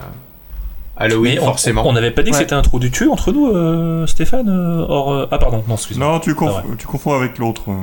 [0.98, 1.86] Halloween, on- forcément.
[1.88, 2.42] On n'avait pas dit que Ouais.
[2.42, 6.08] c'était un trou du cul entre nous, euh, Stéphane euh, euh, Ah, pardon, non, excuse-moi.
[6.08, 6.76] Non, tu, conf- Ah, ouais.
[6.78, 7.64] tu confonds avec l'autre.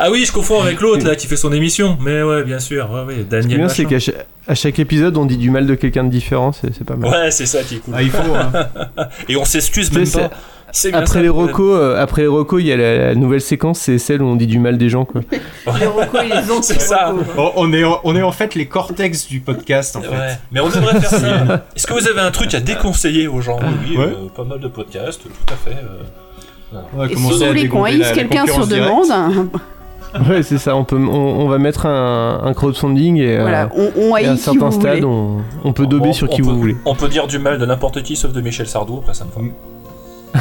[0.00, 1.98] Ah oui, je confonds avec l'autre là qui fait son émission.
[2.00, 2.88] Mais ouais, bien sûr.
[2.92, 3.58] Ouais, ouais, Ce qui est Daniel.
[3.58, 4.12] bien, c'est qu'à cha-
[4.46, 7.10] à chaque épisode, on dit du mal de quelqu'un de différent, c'est c'est pas mal.
[7.10, 7.94] Ouais, c'est ça qui est cool.
[7.96, 8.52] Ah, il faut, hein.
[9.28, 10.30] Et on s'excuse même c'est- pas.
[10.72, 13.14] C'est bien ça, Après les recos, euh, après les recos, il y a la, la
[13.14, 15.22] nouvelle séquence, c'est celle où on dit du mal des gens, quoi.
[15.80, 17.14] Les recos, ils ont C'est ça.
[17.56, 20.08] On, est, on est en fait les cortex du podcast, en fait.
[20.08, 21.64] Ouais, mais on devrait faire ça.
[21.76, 23.58] Est-ce que vous avez un truc à déconseiller aux gens?
[23.88, 24.04] Oui, Ouais.
[24.04, 25.76] euh, pas mal de podcasts, tout à fait.
[25.76, 26.78] euh.
[26.94, 29.06] Va Et si vous voulez qu'on haïsse quelqu'un sur demande,
[30.28, 30.74] Ouais, c'est ça.
[30.76, 34.24] On peut, on, on va mettre un, un crowdfunding et, euh, Voilà, on- on et
[34.26, 36.58] à un qui certain stade, on, on peut dober On- sur on qui peut- vous
[36.58, 36.76] voulez.
[36.86, 39.30] On peut dire du mal de n'importe qui sauf de Michel Sardou, après ça me
[39.30, 39.50] va.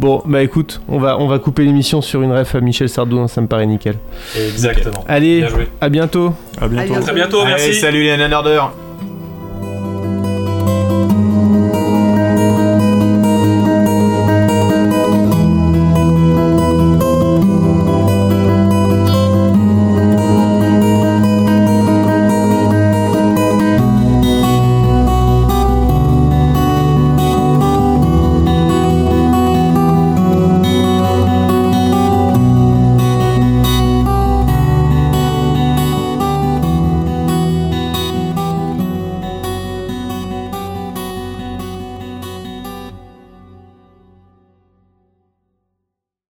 [0.00, 3.18] Bon, bah écoute, on va, on va couper l'émission sur une ref à Michel Sardou,
[3.20, 3.94] hein, ça me paraît nickel.
[4.36, 5.04] Exactement.
[5.08, 5.68] Allez, Bien joué.
[5.80, 6.34] à bientôt.
[6.60, 6.82] À bientôt.
[6.82, 7.04] À bientôt.
[7.06, 7.74] Très bientôt, Allez, merci.
[7.74, 8.72] salut les nanardeurs